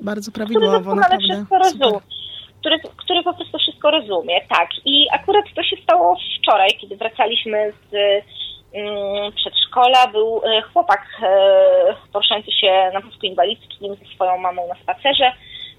Bardzo 0.02 0.32
prawidłowo, 0.32 0.94
naprawdę. 0.94 1.34
Wszystko 1.34 1.58
rozumie, 1.58 2.00
który, 2.60 2.78
który 2.96 3.22
po 3.22 3.34
prostu 3.34 3.58
wszystko 3.58 3.90
rozumie, 3.90 4.40
tak. 4.48 4.68
I 4.84 5.06
akurat 5.12 5.44
to 5.56 5.62
się 5.62 5.76
stało 5.82 6.16
wczoraj, 6.40 6.70
kiedy 6.80 6.96
wracaliśmy 6.96 7.72
z 7.90 7.94
przedszkola 9.36 10.06
był 10.06 10.42
e, 10.44 10.62
chłopak 10.62 11.06
e, 11.22 11.94
poruszający 12.12 12.52
się 12.52 12.90
na 12.94 13.00
wózku 13.00 13.26
inwalidzkim 13.26 13.94
ze 13.94 14.14
swoją 14.14 14.38
mamą 14.38 14.68
na 14.68 14.74
spacerze. 14.74 15.32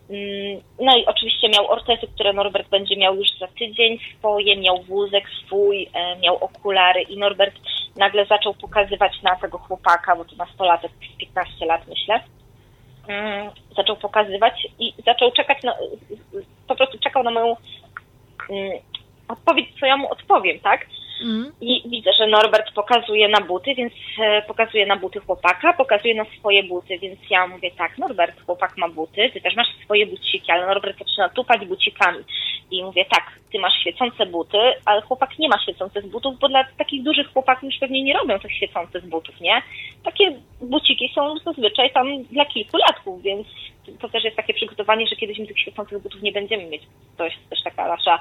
Mm, 0.09 0.61
no 0.79 0.97
i 0.97 1.05
oczywiście 1.05 1.49
miał 1.49 1.71
ortezy, 1.71 2.07
które 2.15 2.33
Norbert 2.33 2.69
będzie 2.69 2.97
miał 2.97 3.15
już 3.15 3.27
za 3.39 3.47
tydzień 3.47 3.99
swoje, 4.17 4.57
miał 4.57 4.81
wózek 4.81 5.23
swój, 5.45 5.89
miał 6.21 6.35
okulary 6.35 7.01
i 7.01 7.17
Norbert 7.17 7.55
nagle 7.95 8.25
zaczął 8.25 8.53
pokazywać 8.53 9.21
na 9.21 9.35
tego 9.35 9.57
chłopaka, 9.57 10.15
bo 10.15 10.25
to 10.25 10.35
nastolatek, 10.35 10.91
15 11.17 11.65
lat 11.65 11.87
myślę, 11.87 12.19
mm, 13.07 13.49
zaczął 13.75 13.95
pokazywać 13.95 14.67
i 14.79 14.93
zaczął 15.05 15.31
czekać, 15.31 15.63
na, 15.63 15.75
po 16.67 16.75
prostu 16.75 16.99
czekał 16.99 17.23
na 17.23 17.31
moją 17.31 17.55
odpowiedź, 19.27 19.79
co 19.79 19.85
ja 19.85 19.97
mu 19.97 20.11
odpowiem, 20.11 20.59
tak? 20.59 20.85
Mm. 21.21 21.51
I 21.61 21.89
widzę, 21.89 22.11
że 22.13 22.27
Norbert 22.27 22.71
pokazuje 22.73 23.27
na 23.27 23.41
buty, 23.41 23.75
więc 23.75 23.93
e, 24.21 24.41
pokazuje 24.41 24.85
na 24.85 24.95
buty 24.95 25.19
chłopaka, 25.19 25.73
pokazuje 25.73 26.15
na 26.15 26.25
swoje 26.39 26.63
buty, 26.63 26.99
więc 26.99 27.19
ja 27.29 27.47
mówię 27.47 27.71
tak, 27.77 27.97
Norbert, 27.97 28.45
chłopak 28.45 28.77
ma 28.77 28.89
buty, 28.89 29.29
ty 29.33 29.41
też 29.41 29.55
masz 29.55 29.67
swoje 29.83 30.05
buciki, 30.05 30.51
ale 30.51 30.67
Norbert 30.67 30.99
zaczyna 30.99 31.29
tupać 31.29 31.65
bucikami. 31.65 32.23
I 32.71 32.83
mówię 32.83 33.05
tak, 33.05 33.39
ty 33.51 33.59
masz 33.59 33.73
świecące 33.81 34.25
buty, 34.25 34.57
ale 34.85 35.01
chłopak 35.01 35.39
nie 35.39 35.49
ma 35.49 35.59
świecących 35.59 36.07
butów, 36.07 36.39
bo 36.39 36.49
dla 36.49 36.63
takich 36.77 37.03
dużych 37.03 37.33
chłopaków 37.33 37.63
już 37.63 37.79
pewnie 37.79 38.03
nie 38.03 38.13
robią 38.13 38.39
tych 38.39 38.53
świecących 38.53 39.09
butów, 39.09 39.41
nie? 39.41 39.61
Takie 40.03 40.39
buciki 40.61 41.11
są 41.15 41.37
zazwyczaj 41.37 41.91
tam 41.91 42.23
dla 42.23 42.45
kilkulatków, 42.45 43.21
więc 43.21 43.47
to 44.01 44.09
też 44.09 44.23
jest 44.23 44.35
takie 44.35 44.53
przygotowanie, 44.53 45.07
że 45.07 45.15
kiedyś 45.15 45.39
my 45.39 45.47
tych 45.47 45.59
świecących 45.59 46.01
butów 46.01 46.21
nie 46.21 46.31
będziemy 46.31 46.65
mieć. 46.65 46.81
To 47.17 47.25
jest 47.25 47.49
też 47.49 47.63
taka 47.63 47.87
nasza 47.87 48.19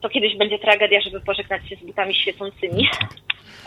to 0.00 0.08
kiedyś 0.08 0.36
będzie 0.36 0.58
tragedia, 0.58 1.00
żeby 1.00 1.20
pożegnać 1.20 1.68
się 1.68 1.76
z 1.76 1.84
butami 1.84 2.14
świecącymi, 2.14 2.88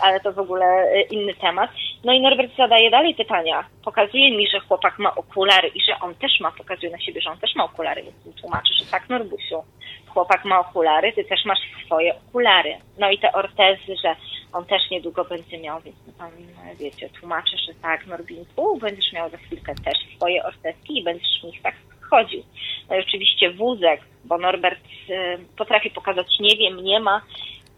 ale 0.02 0.20
to 0.20 0.34
w 0.34 0.39
ogóle 0.39 0.94
y, 0.96 1.02
inny 1.02 1.34
temat. 1.34 1.72
No 2.04 2.13
i 2.13 2.22
Norbert 2.22 2.56
zadaje 2.58 2.91
dalej 2.91 3.15
pytania. 3.15 3.63
Pokazuje 3.84 4.38
mi, 4.38 4.48
że 4.48 4.60
chłopak 4.60 5.00
ma 5.00 5.15
okulary 5.15 5.67
i 5.67 5.82
że 5.82 6.00
on 6.02 6.15
też 6.15 6.39
ma, 6.39 6.52
pokazuje 6.52 6.91
na 6.91 7.00
siebie, 7.00 7.22
że 7.22 7.30
on 7.30 7.38
też 7.38 7.56
ma 7.56 7.63
okulary, 7.63 8.04
więc 8.04 8.26
mi 8.26 8.34
tłumaczy, 8.34 8.74
że 8.74 8.86
tak, 8.86 9.10
Norbusiu, 9.10 9.63
chłopak 10.08 10.46
ma 10.46 10.60
okulary, 10.60 11.13
ty 11.13 11.24
też 11.24 11.46
masz 11.46 11.60
swoje 11.86 12.15
okulary. 12.15 12.78
No 12.98 13.12
i 13.12 13.17
te 13.17 13.32
ortezy, 13.32 13.96
że 14.04 14.15
on 14.54 14.65
też 14.65 14.89
niedługo 14.91 15.26
będzie 15.26 15.58
miał, 15.58 15.82
więc 15.82 15.98
tam, 16.17 16.32
wiecie, 16.80 17.10
tłumaczę, 17.10 17.58
że 17.58 17.74
tak, 17.82 18.08
Norbinku, 18.08 18.78
będziesz 18.78 19.13
miał 19.13 19.30
za 19.30 19.38
chwilkę 19.38 19.76
też 19.76 19.98
swoje 20.15 20.44
ortezki 20.44 21.00
i 21.00 21.04
będziesz 21.04 21.41
w 21.41 21.44
nich 21.44 21.62
tak 21.62 21.76
chodził. 22.10 22.44
No 22.89 22.96
i 22.96 23.00
oczywiście 23.00 23.52
wózek, 23.52 24.02
bo 24.26 24.38
Norbert 24.38 24.80
y, 25.10 25.38
potrafi 25.58 25.90
pokazać 25.90 26.40
nie 26.40 26.58
wiem, 26.58 26.84
nie 26.84 27.00
ma 27.00 27.22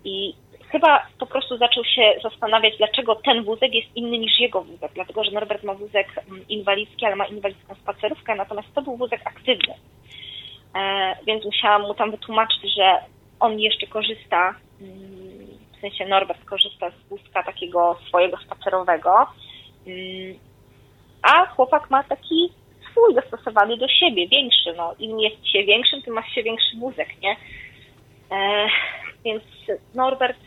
i 0.03 0.33
chyba 0.73 1.07
po 1.19 1.25
prostu 1.25 1.57
zaczął 1.57 1.83
się 1.83 2.13
zastanawiać, 2.23 2.77
dlaczego 2.77 3.15
ten 3.15 3.43
wózek 3.43 3.73
jest 3.73 3.95
inny 3.95 4.17
niż 4.17 4.39
jego 4.39 4.61
wózek. 4.61 4.91
Dlatego, 4.95 5.23
że 5.23 5.31
Norbert 5.31 5.63
ma 5.63 5.73
wózek 5.73 6.07
mm, 6.29 6.47
inwalidzki, 6.47 7.05
ale 7.05 7.15
ma 7.15 7.25
inwalidzką 7.25 7.75
spacerówkę, 7.75 8.35
natomiast 8.35 8.73
to 8.73 8.81
był 8.81 8.97
wózek 8.97 9.21
aktywny. 9.25 9.73
E, 10.75 11.15
więc 11.27 11.45
musiałam 11.45 11.81
mu 11.81 11.93
tam 11.93 12.11
wytłumaczyć, 12.11 12.75
że 12.77 12.99
on 13.39 13.59
jeszcze 13.59 13.87
korzysta, 13.87 14.55
mm, 14.81 15.47
w 15.77 15.81
sensie 15.81 16.05
Norbert 16.05 16.45
korzysta 16.45 16.89
z 16.89 17.09
wózka 17.09 17.43
takiego 17.43 17.97
swojego 18.07 18.37
spacerowego, 18.37 19.27
mm, 19.87 20.37
a 21.21 21.45
chłopak 21.45 21.89
ma 21.89 22.03
taki 22.03 22.51
swój 22.93 23.15
dostosowany 23.15 23.77
do 23.77 23.87
siebie, 23.87 24.27
większy. 24.27 24.73
No, 24.77 24.95
Im 24.99 25.19
jest 25.19 25.47
się 25.47 25.63
większym, 25.63 26.01
tym 26.01 26.13
masz 26.13 26.31
się 26.35 26.43
większy 26.43 26.77
wózek, 26.77 27.09
nie? 27.21 27.35
E, 28.31 28.67
więc 29.25 29.43
Norbert, 29.95 30.37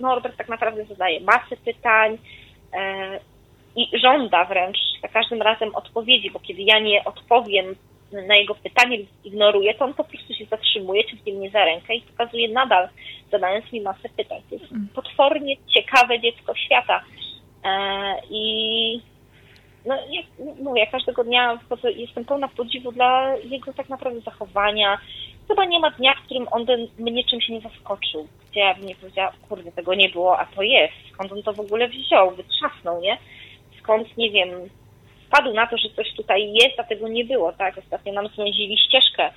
Norbert 0.00 0.36
tak 0.36 0.48
naprawdę 0.48 0.84
zadaje 0.84 1.20
masę 1.20 1.56
pytań 1.64 2.18
e, 2.72 3.20
i 3.76 3.98
żąda 3.98 4.44
wręcz 4.44 4.78
za 5.02 5.08
każdym 5.08 5.42
razem 5.42 5.74
odpowiedzi, 5.74 6.30
bo 6.30 6.40
kiedy 6.40 6.62
ja 6.62 6.78
nie 6.78 7.04
odpowiem 7.04 7.74
na 8.28 8.36
jego 8.36 8.54
pytanie 8.54 8.98
ignoruje, 9.24 9.74
to 9.74 9.84
on 9.84 9.94
po 9.94 10.04
prostu 10.04 10.34
się 10.34 10.44
zatrzymuje, 10.44 11.04
ciągnie 11.04 11.32
mnie 11.32 11.50
za 11.50 11.64
rękę 11.64 11.94
i 11.94 12.00
pokazuje 12.00 12.48
nadal, 12.48 12.88
zadając 13.32 13.72
mi 13.72 13.80
masę 13.80 14.08
pytań. 14.16 14.40
To 14.50 14.54
jest 14.54 14.72
Mm. 14.72 14.88
potwornie 14.94 15.56
ciekawe 15.74 16.20
dziecko 16.20 16.54
świata. 16.54 17.04
E, 17.64 17.70
I 18.30 19.00
no, 19.86 19.94
jak 20.10 20.26
mówię, 20.62 20.86
każdego 20.86 21.24
dnia 21.24 21.58
jestem 21.96 22.24
pełna 22.24 22.48
podziwu 22.48 22.92
dla 22.92 23.36
jego 23.36 23.72
tak 23.72 23.88
naprawdę 23.88 24.20
zachowania. 24.20 24.98
Chyba 25.48 25.64
nie 25.64 25.80
ma 25.80 25.90
dnia, 25.90 26.14
w 26.14 26.24
którym 26.24 26.46
on 26.50 26.66
ten, 26.66 26.88
mnie 26.98 27.24
czymś 27.24 27.48
nie 27.48 27.60
zaskoczył. 27.60 28.28
Gdzie 28.50 28.60
ja 28.60 28.74
bym 28.74 28.86
nie 28.86 28.94
powiedziała, 28.94 29.32
kurde, 29.48 29.72
tego 29.72 29.94
nie 29.94 30.08
było, 30.08 30.38
a 30.38 30.46
to 30.46 30.62
jest. 30.62 30.94
Skąd 31.12 31.32
on 31.32 31.42
to 31.42 31.52
w 31.52 31.60
ogóle 31.60 31.88
wziął, 31.88 32.30
wytrzasnął, 32.30 33.00
nie? 33.00 33.18
Skąd, 33.78 34.16
nie 34.16 34.30
wiem, 34.30 34.48
wpadł 35.26 35.52
na 35.52 35.66
to, 35.66 35.78
że 35.78 35.90
coś 35.90 36.14
tutaj 36.16 36.52
jest, 36.52 36.80
a 36.80 36.84
tego 36.84 37.08
nie 37.08 37.24
było, 37.24 37.52
tak? 37.52 37.78
Ostatnio 37.78 38.12
nam 38.12 38.28
zwęzili 38.28 38.78
ścieżkę, 38.78 39.30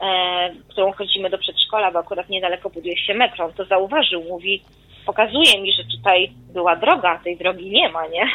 e, 0.00 0.50
którą 0.68 0.92
chodzimy 0.92 1.30
do 1.30 1.38
przedszkola, 1.38 1.90
bo 1.90 1.98
akurat 1.98 2.28
niedaleko 2.28 2.70
buduje 2.70 2.96
się 2.96 3.14
metro. 3.14 3.44
On 3.44 3.52
to 3.52 3.64
zauważył, 3.64 4.24
mówi, 4.24 4.62
pokazuje 5.06 5.62
mi, 5.62 5.72
że 5.72 5.84
tutaj 5.84 6.32
była 6.52 6.76
droga, 6.76 7.10
a 7.10 7.24
tej 7.24 7.36
drogi 7.36 7.70
nie 7.70 7.88
ma, 7.88 8.06
nie? 8.06 8.26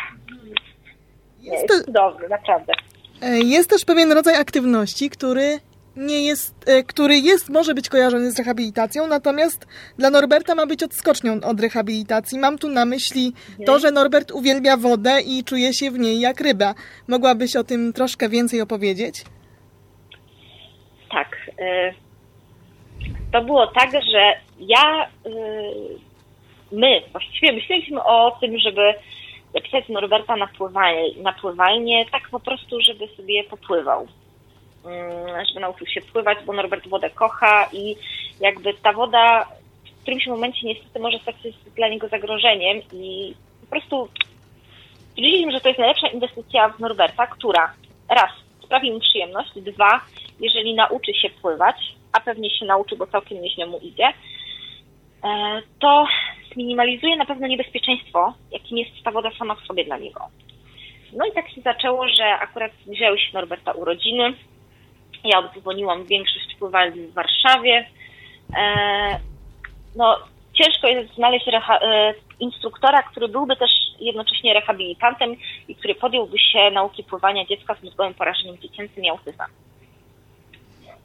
Jest, 1.43 1.86
cudowny, 1.86 2.29
naprawdę. 2.29 2.73
e, 3.21 3.39
jest 3.39 3.69
też 3.69 3.86
pewien 3.86 4.12
rodzaj 4.12 4.36
aktywności, 4.36 5.10
który 5.10 5.60
nie 5.95 6.21
jest, 6.21 6.69
e, 6.69 6.84
który 6.84 7.17
jest, 7.17 7.49
może 7.49 7.73
być 7.73 7.89
kojarzony 7.89 8.32
z 8.32 8.39
rehabilitacją, 8.39 9.08
natomiast 9.08 9.67
dla 9.97 10.10
Norberta 10.10 10.56
ma 10.56 10.65
być 10.65 10.84
odskocznią 10.84 11.34
od 11.43 11.60
rehabilitacji. 11.62 12.39
Mam 12.39 12.58
tu 12.58 12.69
na 12.69 12.86
myśli 12.86 13.34
to, 13.65 13.79
że 13.79 13.91
Norbert 13.91 14.32
uwielbia 14.32 14.77
wodę 14.77 15.21
i 15.21 15.43
czuje 15.43 15.73
się 15.73 15.91
w 15.91 15.99
niej 15.99 16.19
jak 16.19 16.41
ryba. 16.41 16.73
Mogłabyś 17.08 17.56
o 17.56 17.63
tym 17.63 17.93
troszkę 17.93 18.29
więcej 18.29 18.62
opowiedzieć? 18.62 19.23
Tak. 21.12 21.27
y, 21.60 21.93
To 23.32 23.41
było 23.41 23.67
tak, 23.67 23.91
że 23.91 24.34
ja, 24.60 25.08
my 26.71 27.01
właściwie 27.12 27.53
myśleliśmy 27.53 28.03
o 28.03 28.38
tym, 28.41 28.60
żeby 28.60 28.93
zapisać 29.54 29.89
Norberta 29.89 30.36
na 30.36 30.48
pływanie, 30.48 31.10
na 31.18 31.34
tak 32.12 32.30
po 32.32 32.39
prostu, 32.39 32.82
żeby 32.82 33.08
sobie 33.08 33.44
popływał. 33.44 34.08
Mm, 34.86 35.46
Żeby 35.46 35.60
nauczył 35.60 35.88
się 35.88 36.02
pływać, 36.02 36.38
bo 36.46 36.54
Norbert 36.54 36.88
wodę 36.88 37.10
kocha 37.10 37.70
i 37.74 37.96
jakby 38.39 38.74
ta 38.74 38.94
woda 38.94 39.46
w 39.86 40.02
którymś 40.02 40.28
momencie 40.28 40.68
niestety 40.68 41.00
może 41.00 41.20
stać 41.20 41.36
się 41.36 41.50
dla 41.76 41.88
niego 41.88 42.08
zagrożeniem 42.08 42.82
i 42.94 43.34
po 43.62 43.68
prostu 43.68 44.10
stwierdziliśmy, 45.10 45.52
że 45.52 45.62
to 45.62 45.68
jest 45.68 45.80
najlepsza 45.80 46.08
inwestycja 46.08 46.70
w 46.70 46.80
Norberta, 46.80 47.28
która 47.28 47.74
raz 48.10 48.32
sprawi 48.63 48.92
mu 48.92 49.00
przyjemność, 49.00 49.52
dwa, 49.56 50.02
jeżeli 50.39 50.74
nauczy 50.74 51.13
się 51.13 51.30
pływać, 51.30 51.76
a 52.12 52.20
pewnie 52.20 52.50
się 52.50 52.66
nauczy, 52.66 52.96
bo 52.96 53.08
całkiem 53.08 53.42
nieźle 53.42 53.66
mu 53.66 53.80
idzie, 53.80 54.13
to 55.79 56.05
zminimalizuje 56.53 57.15
na 57.15 57.25
pewno 57.25 57.47
niebezpieczeństwo, 57.47 58.33
jakim 58.51 58.77
jest 58.77 58.91
ta 59.03 59.12
woda 59.12 59.31
sama 59.39 59.55
w 59.55 59.67
sobie 59.67 59.86
dla 59.86 59.97
niego. 59.97 60.19
No 61.13 61.25
i 61.25 61.31
tak 61.31 61.49
się 61.49 61.62
zaczęło, 61.62 62.07
że 62.07 62.25
akurat 62.25 62.71
wzięły 62.88 63.19
się 63.19 63.29
Norberta 63.33 63.71
urodziny. 63.71 64.33
Ja 65.23 65.39
obdzwoniłam 65.39 66.05
większość 66.05 66.55
pływalni 66.59 67.07
w 67.07 67.13
Warszawie. 67.13 67.88
E, 68.57 69.19
no, 69.95 70.17
ciężko 70.53 70.88
jest 70.88 71.15
znaleźć 71.15 71.47
e, 71.47 72.13
instruktora, 72.39 73.03
który 73.03 73.27
byłby 73.27 73.55
też 73.55 73.71
jednocześnie 73.99 74.53
rehabilitantem 74.53 75.36
i 75.67 75.75
który 75.75 75.95
podjąłby 75.95 76.39
się 76.39 76.71
nauki 76.71 77.03
pływania 77.03 77.45
dziecka 77.45 77.75
z 77.75 77.83
mózgowym 77.83 78.13
porażeniem 78.13 78.57
dziecięcym 78.57 79.03
i 79.03 79.09
autyzmem. 79.09 79.49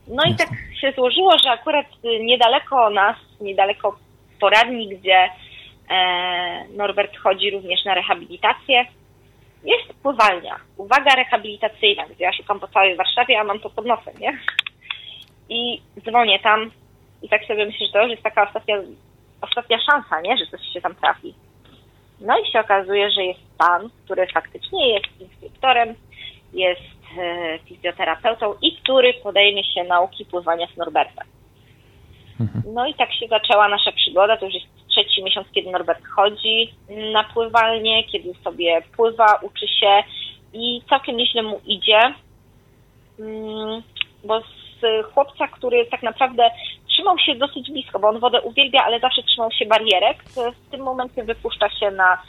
No 0.08 0.22
i 0.24 0.34
tak 0.34 0.48
się 0.80 0.92
złożyło, 0.92 1.38
że 1.38 1.50
akurat 1.50 1.86
y, 2.04 2.24
niedaleko 2.24 2.90
nas, 2.90 3.16
niedaleko 3.40 3.96
poradni, 4.40 4.88
gdzie 4.88 5.28
e, 5.90 6.64
Norbert 6.76 7.16
chodzi 7.16 7.50
również 7.50 7.84
na 7.84 7.94
rehabilitację, 7.94 8.86
jest 9.64 10.02
pływalnia. 10.02 10.56
Uwaga 10.76 11.14
rehabilitacyjna, 11.14 12.06
gdzie 12.06 12.24
ja 12.24 12.32
szukam 12.32 12.60
po 12.60 12.68
całej 12.68 12.96
Warszawie, 12.96 13.40
a 13.40 13.44
mam 13.44 13.60
to 13.60 13.70
pod 13.70 13.86
nosem, 13.86 14.14
nie? 14.20 14.38
I 15.48 15.82
dzwonię 16.00 16.38
tam 16.38 16.70
i 17.22 17.28
tak 17.28 17.44
sobie 17.44 17.66
myślę, 17.66 17.86
że 17.86 17.92
to 17.92 18.02
już 18.02 18.10
jest 18.10 18.22
taka 18.22 18.46
ostatnia, 18.46 18.76
ostatnia 19.40 19.78
szansa, 19.90 20.20
nie? 20.20 20.36
Że 20.36 20.46
coś 20.46 20.60
się 20.72 20.80
tam 20.80 20.94
trafi. 20.94 21.34
No 22.20 22.38
i 22.38 22.52
się 22.52 22.60
okazuje, 22.60 23.10
że 23.10 23.24
jest 23.24 23.40
pan, 23.58 23.90
który 24.04 24.26
faktycznie 24.26 24.94
jest 24.94 25.20
instruktorem, 25.20 25.94
jest 26.52 26.80
e, 27.18 27.58
fizjoterapeutą 27.58 28.54
i 28.62 28.76
który 28.76 29.14
podejmie 29.14 29.64
się 29.64 29.84
nauki 29.84 30.24
pływania 30.24 30.66
z 30.74 30.76
Norbertem. 30.76 31.26
No 32.74 32.86
i 32.86 32.94
tak 32.94 33.12
się 33.12 33.26
zaczęła 33.28 33.68
nasza 33.68 33.92
przygoda. 33.92 34.36
To 34.36 34.44
już 34.44 34.54
jest 34.54 34.66
trzeci 34.88 35.22
miesiąc, 35.22 35.46
kiedy 35.54 35.70
Norbert 35.70 36.06
chodzi 36.16 36.74
na 37.12 37.24
pływalnię, 37.24 38.04
kiedy 38.04 38.34
sobie 38.44 38.82
pływa, 38.96 39.38
uczy 39.42 39.68
się 39.68 40.02
i 40.52 40.82
całkiem 40.88 41.16
nieźle 41.16 41.42
mu 41.42 41.60
idzie. 41.66 42.00
Mm, 43.20 43.82
Bo 44.24 44.40
z 44.40 45.06
chłopca, 45.14 45.48
który 45.48 45.86
tak 45.86 46.02
naprawdę 46.02 46.50
trzymał 46.88 47.18
się 47.18 47.34
dosyć 47.34 47.70
blisko, 47.70 47.98
bo 47.98 48.08
on 48.08 48.18
wodę 48.18 48.40
uwielbia, 48.40 48.84
ale 48.84 49.00
zawsze 49.00 49.22
trzymał 49.22 49.50
się 49.52 49.66
barierek, 49.66 50.24
w 50.24 50.70
tym 50.70 50.80
momencie 50.80 51.24
wypuszcza 51.24 51.70
się 51.70 51.90
na 51.90 52.22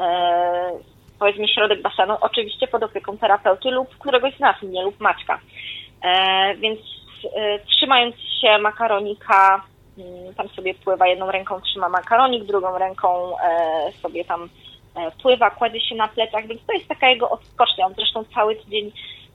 e, 0.00 0.70
powiedzmy 1.18 1.48
środek 1.48 1.82
basenu, 1.82 2.14
oczywiście 2.20 2.66
pod 2.68 2.82
opieką 2.82 3.18
terapeuty 3.18 3.70
lub 3.70 3.98
któregoś 3.98 4.36
z 4.36 4.40
nas, 4.40 4.62
mnie 4.62 4.82
lub 4.82 5.00
Maćka. 5.00 5.40
E, 6.02 6.54
więc 6.56 6.80
trzymając 7.66 8.16
się 8.40 8.58
makaronika, 8.58 9.64
mm, 9.98 10.34
tam 10.34 10.48
sobie 10.48 10.74
pływa, 10.74 11.06
jedną 11.06 11.30
ręką 11.30 11.60
trzyma 11.60 11.88
makaronik, 11.88 12.44
drugą 12.44 12.78
ręką 12.78 13.38
e, 13.38 13.92
sobie 14.02 14.24
tam 14.24 14.48
e, 14.96 15.10
pływa, 15.22 15.50
kładzie 15.50 15.80
się 15.80 15.94
na 15.94 16.08
plecach, 16.08 16.46
więc 16.46 16.60
to 16.66 16.72
jest 16.72 16.88
taka 16.88 17.08
jego 17.08 17.30
odskocznia. 17.30 17.86
On 17.86 17.94
zresztą 17.94 18.24
cały 18.34 18.56
tydzień 18.56 18.92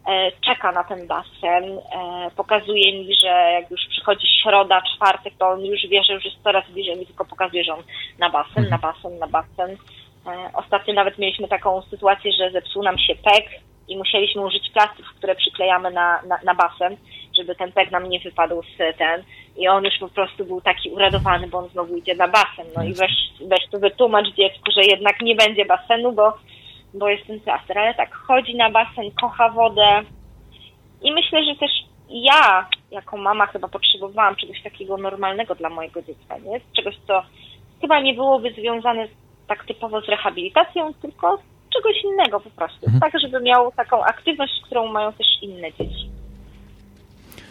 e, 0.07 0.31
czeka 0.31 0.71
na 0.71 0.83
ten 0.83 1.07
basen, 1.07 1.79
pokazuje 2.35 2.93
mi, 2.93 3.15
że 3.21 3.27
jak 3.27 3.71
już 3.71 3.81
przychodzi 3.89 4.27
środa, 4.43 4.81
czwartek, 4.95 5.33
to 5.39 5.49
on 5.49 5.65
już 5.65 5.87
wie, 5.89 6.03
że 6.03 6.13
już 6.13 6.25
jest 6.25 6.43
coraz 6.43 6.69
bliżej 6.69 6.97
mi, 6.97 7.05
tylko 7.05 7.25
pokazuje, 7.25 7.63
że 7.63 7.73
on 7.73 7.83
na 8.19 8.29
basen, 8.29 8.69
na 8.69 8.77
basen, 8.77 9.19
na 9.19 9.27
basen. 9.27 9.77
Ostatnio 10.53 10.93
nawet 10.93 11.17
mieliśmy 11.17 11.47
taką 11.47 11.81
sytuację, 11.81 12.31
że 12.31 12.51
zepsuł 12.51 12.83
nam 12.83 12.97
się 12.97 13.15
pek 13.15 13.45
i 13.87 13.97
musieliśmy 13.97 14.41
użyć 14.41 14.69
plastrów, 14.69 15.07
które 15.17 15.35
przyklejamy 15.35 15.91
na, 15.91 16.21
na, 16.21 16.39
na 16.43 16.55
basen, 16.55 16.97
żeby 17.37 17.55
ten 17.55 17.71
pek 17.71 17.91
nam 17.91 18.09
nie 18.09 18.19
wypadł 18.19 18.61
z 18.63 18.97
ten. 18.97 19.23
I 19.57 19.67
on 19.67 19.83
już 19.83 19.97
po 19.99 20.09
prostu 20.09 20.45
był 20.45 20.61
taki 20.61 20.89
uradowany, 20.89 21.47
bo 21.47 21.57
on 21.57 21.69
znowu 21.69 21.97
idzie 21.97 22.15
na 22.15 22.27
basen. 22.27 22.67
No 22.75 22.83
i 22.83 22.93
weź, 22.93 23.11
weź 23.41 23.67
tu 23.71 23.79
wytłumacz 23.79 24.27
dziecku, 24.27 24.71
że 24.75 24.81
jednak 24.81 25.21
nie 25.21 25.35
będzie 25.35 25.65
basenu, 25.65 26.11
bo, 26.11 26.33
bo 26.93 27.09
jest 27.09 27.27
ten 27.27 27.39
plaster. 27.39 27.79
Ale 27.79 27.93
tak, 27.93 28.15
chodzi 28.15 28.55
na 28.55 28.69
basen, 28.69 29.11
kocha 29.21 29.49
wodę. 29.49 30.01
I 31.01 31.11
myślę, 31.11 31.43
że 31.43 31.55
też 31.55 31.71
ja, 32.09 32.69
jako 32.91 33.17
mama, 33.17 33.45
chyba 33.45 33.67
potrzebowałam 33.67 34.35
czegoś 34.35 34.61
takiego 34.63 34.97
normalnego 34.97 35.55
dla 35.55 35.69
mojego 35.69 36.01
dziecka, 36.01 36.37
nie? 36.37 36.61
Czegoś, 36.75 36.95
co 37.07 37.23
chyba 37.81 37.99
nie 37.99 38.13
byłoby 38.13 38.53
związane 38.53 39.07
tak 39.47 39.65
typowo 39.65 40.01
z 40.01 40.09
rehabilitacją, 40.09 40.93
tylko 40.93 41.39
czegoś 41.73 42.03
innego 42.03 42.39
po 42.39 42.49
prostu. 42.49 42.85
Tak, 43.01 43.19
żeby 43.19 43.41
miał 43.41 43.71
taką 43.71 44.03
aktywność, 44.03 44.53
którą 44.65 44.87
mają 44.87 45.13
też 45.13 45.27
inne 45.41 45.73
dzieci. 45.73 46.06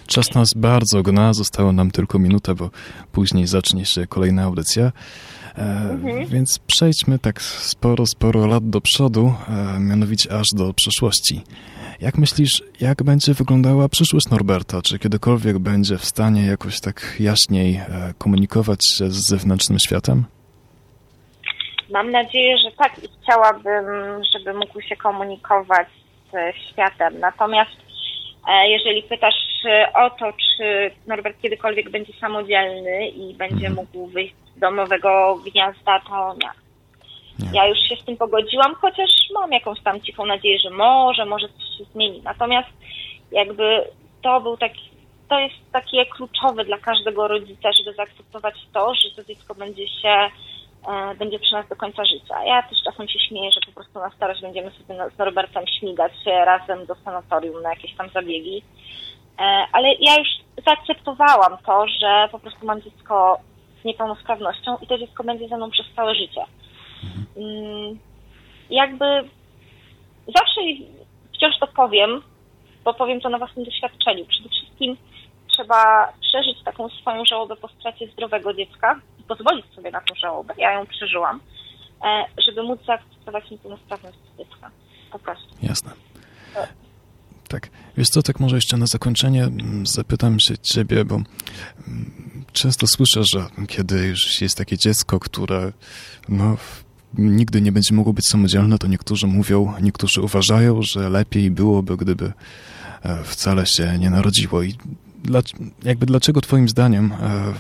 Czas 0.06 0.34
nas 0.34 0.48
bardzo 0.56 1.02
gna, 1.02 1.34
zostało 1.34 1.72
nam 1.72 1.90
tylko 1.90 2.18
minuta, 2.18 2.54
bo 2.54 2.70
później 3.12 3.46
zacznie 3.46 3.84
się 3.84 4.06
kolejna 4.06 4.42
audycja. 4.42 4.92
E, 5.58 5.98
Więc 6.26 6.58
przejdźmy 6.58 7.18
tak 7.18 7.42
sporo, 7.42 8.06
sporo 8.06 8.46
lat 8.46 8.70
do 8.70 8.80
przodu, 8.80 9.34
e, 9.48 9.80
mianowicie 9.80 10.32
aż 10.38 10.46
do 10.54 10.72
przyszłości. 10.74 11.42
Jak 12.00 12.18
myślisz, 12.18 12.62
jak 12.80 13.02
będzie 13.02 13.34
wyglądała 13.34 13.88
przyszłość 13.88 14.30
Norberta? 14.30 14.82
Czy 14.82 14.98
kiedykolwiek 14.98 15.58
będzie 15.58 15.98
w 15.98 16.04
stanie 16.04 16.46
jakoś 16.46 16.80
tak 16.80 17.16
jaśniej 17.20 17.74
e, 17.76 18.14
komunikować 18.18 18.78
się 18.98 19.10
z 19.10 19.28
zewnętrznym 19.28 19.78
światem? 19.78 20.24
Mam 21.90 22.10
nadzieję, 22.10 22.58
że 22.58 22.70
tak 22.78 23.04
i 23.04 23.08
chciałabym, 23.22 23.84
żeby 24.32 24.54
mógł 24.58 24.80
się 24.80 24.96
komunikować 24.96 25.88
ze 26.32 26.52
światem. 26.72 27.20
Natomiast 27.20 27.70
e, 28.48 28.68
jeżeli 28.68 29.02
pytasz 29.02 29.34
o 29.94 30.10
to, 30.10 30.32
czy 30.32 30.90
Norbert 31.06 31.40
kiedykolwiek 31.42 31.90
będzie 31.90 32.12
samodzielny 32.20 33.08
i 33.08 33.34
będzie 33.34 33.70
mógł 33.70 34.06
wyjść 34.06 34.34
z 34.56 34.58
domowego 34.58 35.38
gniazda, 35.44 36.00
to 36.08 36.34
nie. 36.42 36.66
Nie. 37.38 37.50
Ja 37.52 37.66
już 37.66 37.78
się 37.78 37.96
z 37.96 38.04
tym 38.04 38.16
pogodziłam, 38.16 38.74
chociaż 38.74 39.10
mam 39.34 39.52
jakąś 39.52 39.80
tam 39.80 40.00
cichą 40.00 40.26
nadzieję, 40.26 40.58
że 40.58 40.70
może, 40.70 41.24
może 41.24 41.48
coś 41.48 41.78
się 41.78 41.84
zmieni. 41.84 42.20
Natomiast 42.24 42.68
jakby 43.32 43.84
to 44.22 44.40
był 44.40 44.56
taki, 44.56 44.90
to 45.28 45.38
jest 45.38 45.54
takie 45.72 46.06
kluczowe 46.06 46.64
dla 46.64 46.78
każdego 46.78 47.28
rodzica, 47.28 47.72
żeby 47.72 47.96
zaakceptować 47.96 48.54
to, 48.72 48.94
że 48.94 49.10
to 49.16 49.24
dziecko 49.24 49.54
będzie 49.54 49.88
się, 49.88 50.14
e, 50.88 51.14
będzie 51.18 51.38
przy 51.38 51.52
nas 51.52 51.68
do 51.68 51.76
końca 51.76 52.04
życia. 52.04 52.44
Ja 52.44 52.62
też 52.62 52.78
czasem 52.84 53.08
się 53.08 53.18
śmieję, 53.28 53.50
że 53.52 53.60
po 53.66 53.72
prostu 53.72 53.98
na 53.98 54.10
starość 54.10 54.40
będziemy 54.40 54.70
sobie 54.70 55.10
z 55.14 55.18
Norbertem 55.18 55.64
śmigać 55.80 56.12
się 56.24 56.30
razem 56.30 56.86
do 56.86 56.94
sanatorium 56.94 57.62
na 57.62 57.70
jakieś 57.70 57.94
tam 57.94 58.08
zabiegi. 58.08 58.62
E, 59.38 59.42
ale 59.72 59.88
ja 60.00 60.18
już 60.18 60.28
zaakceptowałam 60.66 61.58
to, 61.66 61.86
że 62.00 62.28
po 62.32 62.38
prostu 62.38 62.66
mam 62.66 62.82
dziecko 62.82 63.40
z 63.80 63.84
niepełnosprawnością 63.84 64.76
i 64.82 64.86
to 64.86 64.98
dziecko 64.98 65.24
będzie 65.24 65.48
ze 65.48 65.56
mną 65.56 65.70
przez 65.70 65.86
całe 65.96 66.14
życie. 66.14 66.44
Mm, 67.36 67.98
jakby 68.70 69.04
zawsze 70.34 70.60
wciąż 71.34 71.58
to 71.60 71.66
powiem, 71.66 72.22
bo 72.84 72.94
powiem 72.94 73.20
to 73.20 73.28
na 73.28 73.38
własnym 73.38 73.64
doświadczeniu. 73.64 74.26
Przede 74.26 74.48
wszystkim 74.48 74.96
trzeba 75.56 76.12
przeżyć 76.20 76.64
taką 76.64 76.88
swoją 76.88 77.24
żałobę 77.24 77.56
po 77.56 77.68
stracie 77.68 78.08
zdrowego 78.08 78.54
dziecka 78.54 79.00
i 79.20 79.22
pozwolić 79.22 79.66
sobie 79.74 79.90
na 79.90 80.00
tą 80.00 80.14
żałobę. 80.14 80.54
Ja 80.58 80.72
ją 80.72 80.86
przeżyłam, 80.86 81.40
e, 82.04 82.24
żeby 82.46 82.62
móc 82.62 82.80
zaakceptować 82.86 83.50
niepełnosprawność 83.50 84.18
dziecka. 84.38 84.70
Po 85.12 85.18
prostu. 85.18 85.48
Jasne. 85.62 85.92
Tak. 87.48 87.68
Wiesz 87.96 88.08
co, 88.08 88.22
tak 88.22 88.40
może 88.40 88.56
jeszcze 88.56 88.76
na 88.76 88.86
zakończenie 88.86 89.44
mm, 89.44 89.86
zapytam 89.86 90.40
się 90.40 90.58
ciebie, 90.58 91.04
bo 91.04 91.14
mm, 91.14 91.26
często 92.52 92.86
słyszę, 92.86 93.24
że 93.24 93.46
kiedy 93.68 94.06
już 94.06 94.40
jest 94.40 94.56
takie 94.56 94.78
dziecko, 94.78 95.20
które 95.20 95.72
no, 96.28 96.56
nigdy 97.18 97.60
nie 97.60 97.72
będzie 97.72 97.94
mogło 97.94 98.12
być 98.12 98.28
samodzielne, 98.28 98.78
to 98.78 98.86
niektórzy 98.86 99.26
mówią, 99.26 99.74
niektórzy 99.82 100.20
uważają, 100.20 100.82
że 100.82 101.10
lepiej 101.10 101.50
byłoby, 101.50 101.96
gdyby 101.96 102.32
e, 103.02 103.24
wcale 103.24 103.66
się 103.66 103.98
nie 103.98 104.10
narodziło. 104.10 104.62
I 104.62 104.74
dla, 105.24 105.42
jakby 105.84 106.06
dlaczego 106.06 106.40
twoim 106.40 106.68
zdaniem, 106.68 107.12
e, 107.12 107.54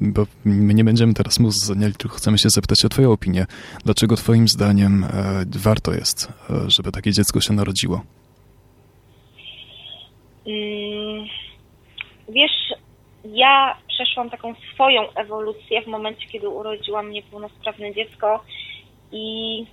bo 0.00 0.26
my 0.44 0.74
nie 0.74 0.84
będziemy 0.84 1.14
teraz 1.14 1.38
muzycznie, 1.38 1.92
tylko 1.98 2.16
chcemy 2.16 2.38
się 2.38 2.50
zapytać 2.50 2.84
o 2.84 2.88
twoją 2.88 3.12
opinię, 3.12 3.46
dlaczego 3.84 4.16
twoim 4.16 4.48
zdaniem 4.48 5.04
e, 5.04 5.44
warto 5.54 5.94
jest, 5.94 6.28
żeby 6.66 6.92
takie 6.92 7.12
dziecko 7.12 7.40
się 7.40 7.52
narodziło? 7.52 8.04
Mm, 10.46 11.26
Wiesz, 12.28 12.74
ja 13.24 13.76
przeszłam 13.88 14.30
taką 14.30 14.54
swoją 14.74 15.12
ewolucję 15.14 15.82
w 15.82 15.86
momencie, 15.86 16.28
kiedy 16.28 16.48
urodziłam 16.48 17.10
niepełnosprawne 17.10 17.94
dziecko 17.94 18.44
i 19.12 19.66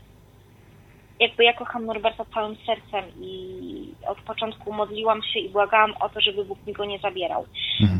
jakby 1.19 1.43
ja 1.43 1.53
kocham 1.53 1.85
Norberta 1.85 2.25
całym 2.33 2.55
sercem 2.65 3.05
i 3.21 3.93
od 4.07 4.21
początku 4.21 4.73
modliłam 4.73 5.23
się 5.23 5.39
i 5.39 5.49
błagałam 5.49 5.93
o 5.99 6.09
to, 6.09 6.21
żeby 6.21 6.45
Bóg 6.45 6.67
mi 6.67 6.73
go 6.73 6.85
nie 6.85 6.99
zabierał. 6.99 7.45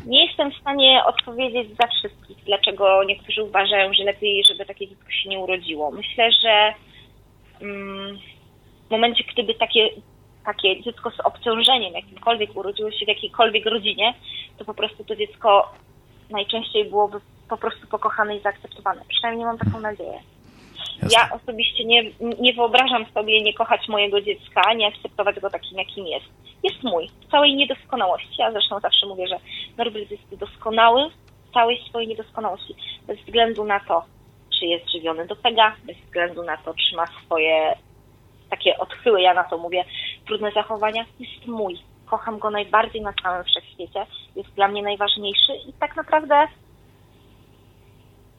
Nie 0.06 0.26
jestem 0.26 0.52
w 0.52 0.58
stanie 0.58 1.02
odpowiedzieć 1.06 1.68
za 1.82 1.88
wszystkich, 1.88 2.38
dlaczego 2.46 3.04
niektórzy 3.04 3.44
uważają, 3.44 3.94
że 3.94 4.04
lepiej, 4.04 4.44
żeby 4.44 4.66
takie 4.66 4.88
dziecko 4.88 5.12
się 5.12 5.30
nie 5.30 5.40
urodziło. 5.40 5.92
Myślę, 5.92 6.32
że 6.32 6.74
mm, 7.62 8.20
w 8.88 8.92
momencie, 8.92 9.24
gdyby 9.34 9.54
takie, 9.54 9.90
takie 10.46 10.82
dziecko 10.82 11.12
z 11.12 11.20
obciążeniem 11.20 11.94
jakimkolwiek 11.94 12.56
urodziło 12.56 12.92
się 12.92 13.06
w 13.06 13.08
jakiejkolwiek 13.08 13.66
rodzinie, 13.66 14.14
to 14.58 14.66
po 14.66 14.74
prostu 14.74 15.04
to 15.04 15.16
dziecko 15.16 15.72
najczęściej 16.30 16.86
byłoby 16.86 17.20
po 17.50 17.58
prostu 17.58 17.88
pokochane 17.88 18.38
i 18.38 18.42
zaakceptowane. 18.42 19.02
Przynajmniej 19.10 19.46
mam 19.46 19.58
taką 19.58 19.80
nadzieję. 19.80 20.20
Jasne. 21.02 21.10
Ja 21.12 21.30
osobiście 21.36 21.86
nie, 21.86 22.04
nie 22.40 22.54
wyobrażam 22.54 23.06
sobie 23.14 23.42
nie 23.42 23.54
kochać 23.54 23.88
mojego 23.88 24.22
dziecka, 24.22 24.74
nie 24.74 24.88
akceptować 24.88 25.40
go 25.40 25.50
takim, 25.50 25.78
jakim 25.78 26.08
jest. 26.08 26.26
Jest 26.64 26.84
mój, 26.84 27.10
w 27.28 27.32
całej 27.32 27.56
niedoskonałości. 27.56 28.36
Ja 28.38 28.52
zresztą 28.52 28.80
zawsze 28.80 29.06
mówię, 29.06 29.28
że 29.28 29.40
Norbert 29.78 30.12
jest 30.12 30.36
doskonały 30.36 31.10
w 31.50 31.54
całej 31.54 31.84
swojej 31.90 32.08
niedoskonałości. 32.08 32.76
Bez 33.08 33.20
względu 33.20 33.64
na 33.64 33.80
to, 33.80 34.04
czy 34.60 34.66
jest 34.66 34.92
żywiony 34.92 35.28
do 35.28 35.36
pega, 35.36 35.76
bez 35.84 35.98
względu 35.98 36.44
na 36.44 36.58
to, 36.58 36.74
czy 36.74 36.96
ma 36.96 37.06
swoje 37.26 37.76
takie 38.56 38.78
odchyły, 38.78 39.22
ja 39.22 39.34
na 39.34 39.44
to 39.44 39.58
mówię, 39.58 39.86
trudne 40.28 40.52
zachowania, 40.52 41.06
jest 41.20 41.48
mój. 41.48 41.80
Kocham 42.06 42.40
go 42.40 42.50
najbardziej 42.50 43.02
na 43.02 43.14
całym 43.24 43.44
wszechświecie. 43.44 44.06
Jest 44.36 44.50
dla 44.50 44.68
mnie 44.68 44.84
najważniejszy 44.84 45.54
i 45.68 45.74
tak 45.74 45.96
naprawdę 45.96 46.48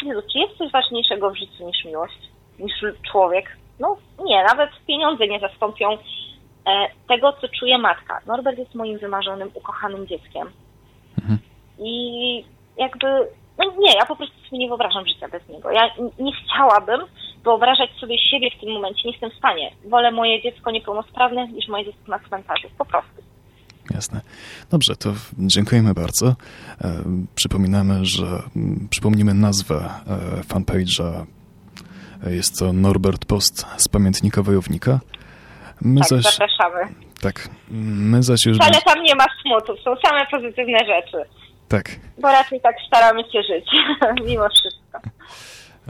Jezu, 0.03 0.22
czy 0.33 0.38
jest 0.38 0.57
coś 0.59 0.72
ważniejszego 0.72 1.31
w 1.31 1.37
życiu 1.37 1.66
niż 1.66 1.85
miłość? 1.85 2.18
Niż 2.59 2.72
człowiek? 3.12 3.57
No 3.81 3.96
nie, 4.24 4.44
nawet 4.44 4.70
pieniądze 4.87 5.27
nie 5.27 5.40
zastąpią 5.40 5.92
e, 5.92 5.98
tego, 7.09 7.33
co 7.33 7.48
czuje 7.48 7.79
matka. 7.79 8.20
Norbert 8.27 8.59
jest 8.59 8.74
moim 8.74 8.98
wymarzonym, 8.98 9.50
ukochanym 9.55 10.07
dzieckiem. 10.07 10.50
I 11.79 12.44
jakby, 12.77 13.07
no 13.59 13.64
nie, 13.79 13.94
ja 13.94 14.07
po 14.07 14.16
prostu 14.16 14.35
sobie 14.44 14.59
nie 14.59 14.68
wyobrażam 14.68 15.07
życia 15.07 15.29
bez 15.29 15.48
niego. 15.48 15.70
Ja 15.70 15.90
nie 16.18 16.33
chciałabym 16.33 17.00
wyobrażać 17.45 17.91
sobie 18.01 18.19
siebie 18.31 18.51
w 18.57 18.61
tym 18.61 18.73
momencie, 18.73 19.03
nie 19.05 19.11
jestem 19.11 19.31
w 19.31 19.35
stanie. 19.35 19.71
Wolę 19.85 20.11
moje 20.11 20.43
dziecko 20.43 20.71
niepełnosprawne 20.71 21.49
niż 21.49 21.69
moje 21.69 21.85
dziecko 21.85 22.03
na 22.09 22.19
cmentarzu, 22.19 22.69
po 22.79 22.85
prostu. 22.85 23.23
Jasne. 23.95 24.21
Dobrze, 24.71 24.97
to 24.97 25.11
dziękujemy 25.39 25.95
bardzo. 25.95 26.27
E, 26.29 26.35
przypominamy, 27.35 28.05
że 28.05 28.25
przypomnimy 28.91 29.35
nazwę 29.35 29.75
e, 29.77 30.43
fanpage'a. 30.43 31.25
E, 32.27 32.35
Jest 32.35 32.59
to 32.59 32.73
Norbert 32.73 33.25
Post 33.25 33.67
z 33.77 33.89
pamiętnika 33.89 34.43
wojownika. 34.43 35.01
My 35.81 36.01
Tak, 36.01 36.09
zaś, 36.09 36.23
zapraszamy. 36.25 36.95
tak, 37.23 37.49
my 38.11 38.23
zaś 38.23 38.47
już... 38.47 38.57
Wcale 38.57 38.81
tam 38.83 39.03
nie 39.03 39.15
ma 39.15 39.25
smutu, 39.43 39.83
są 39.83 39.95
same 40.09 40.27
pozytywne 40.31 40.79
rzeczy. 40.79 41.17
Tak, 41.69 41.91
Bo 42.19 42.29
raczej 42.29 42.61
tak 42.61 42.77
staramy 42.87 43.23
się 43.23 43.43
żyć, 43.43 43.65
mimo 44.29 44.49
wszystko. 44.49 44.99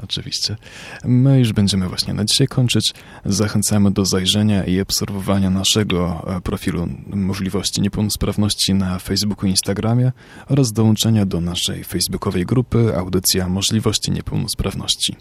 Oczywiście. 0.03 0.57
My 1.05 1.39
już 1.39 1.53
będziemy 1.53 1.89
właśnie 1.89 2.15
na 2.15 2.25
dzisiaj 2.25 2.49
kończyć. 2.49 2.95
Zachęcamy 3.25 3.91
do 3.91 4.05
zajrzenia 4.05 4.65
i 4.65 4.81
obserwowania 4.81 5.51
naszego 5.51 6.25
e, 6.37 6.41
profilu 6.41 6.89
możliwości 7.07 7.81
niepełnosprawności 7.81 8.75
na 8.75 8.99
Facebooku 8.99 9.47
i 9.47 9.51
Instagramie 9.51 10.13
oraz 10.49 10.73
dołączenia 10.73 11.27
do 11.27 11.41
naszej 11.41 11.85
facebookowej 11.85 12.47
grupy 12.47 12.97
Audycja 12.97 13.49
Możliwości 13.49 14.11
Niepełnosprawności. 14.11 15.17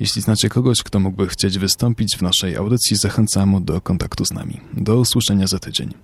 Jeśli 0.00 0.22
znacie 0.22 0.48
kogoś, 0.48 0.82
kto 0.82 1.00
mógłby 1.00 1.26
chcieć 1.28 1.58
wystąpić 1.58 2.16
w 2.16 2.22
naszej 2.22 2.56
audycji, 2.56 2.96
zachęcamy 2.96 3.60
do 3.60 3.80
kontaktu 3.80 4.24
z 4.24 4.32
nami. 4.32 4.60
Do 4.72 4.96
usłyszenia 4.96 5.46
za 5.46 5.58
tydzień. 5.58 5.94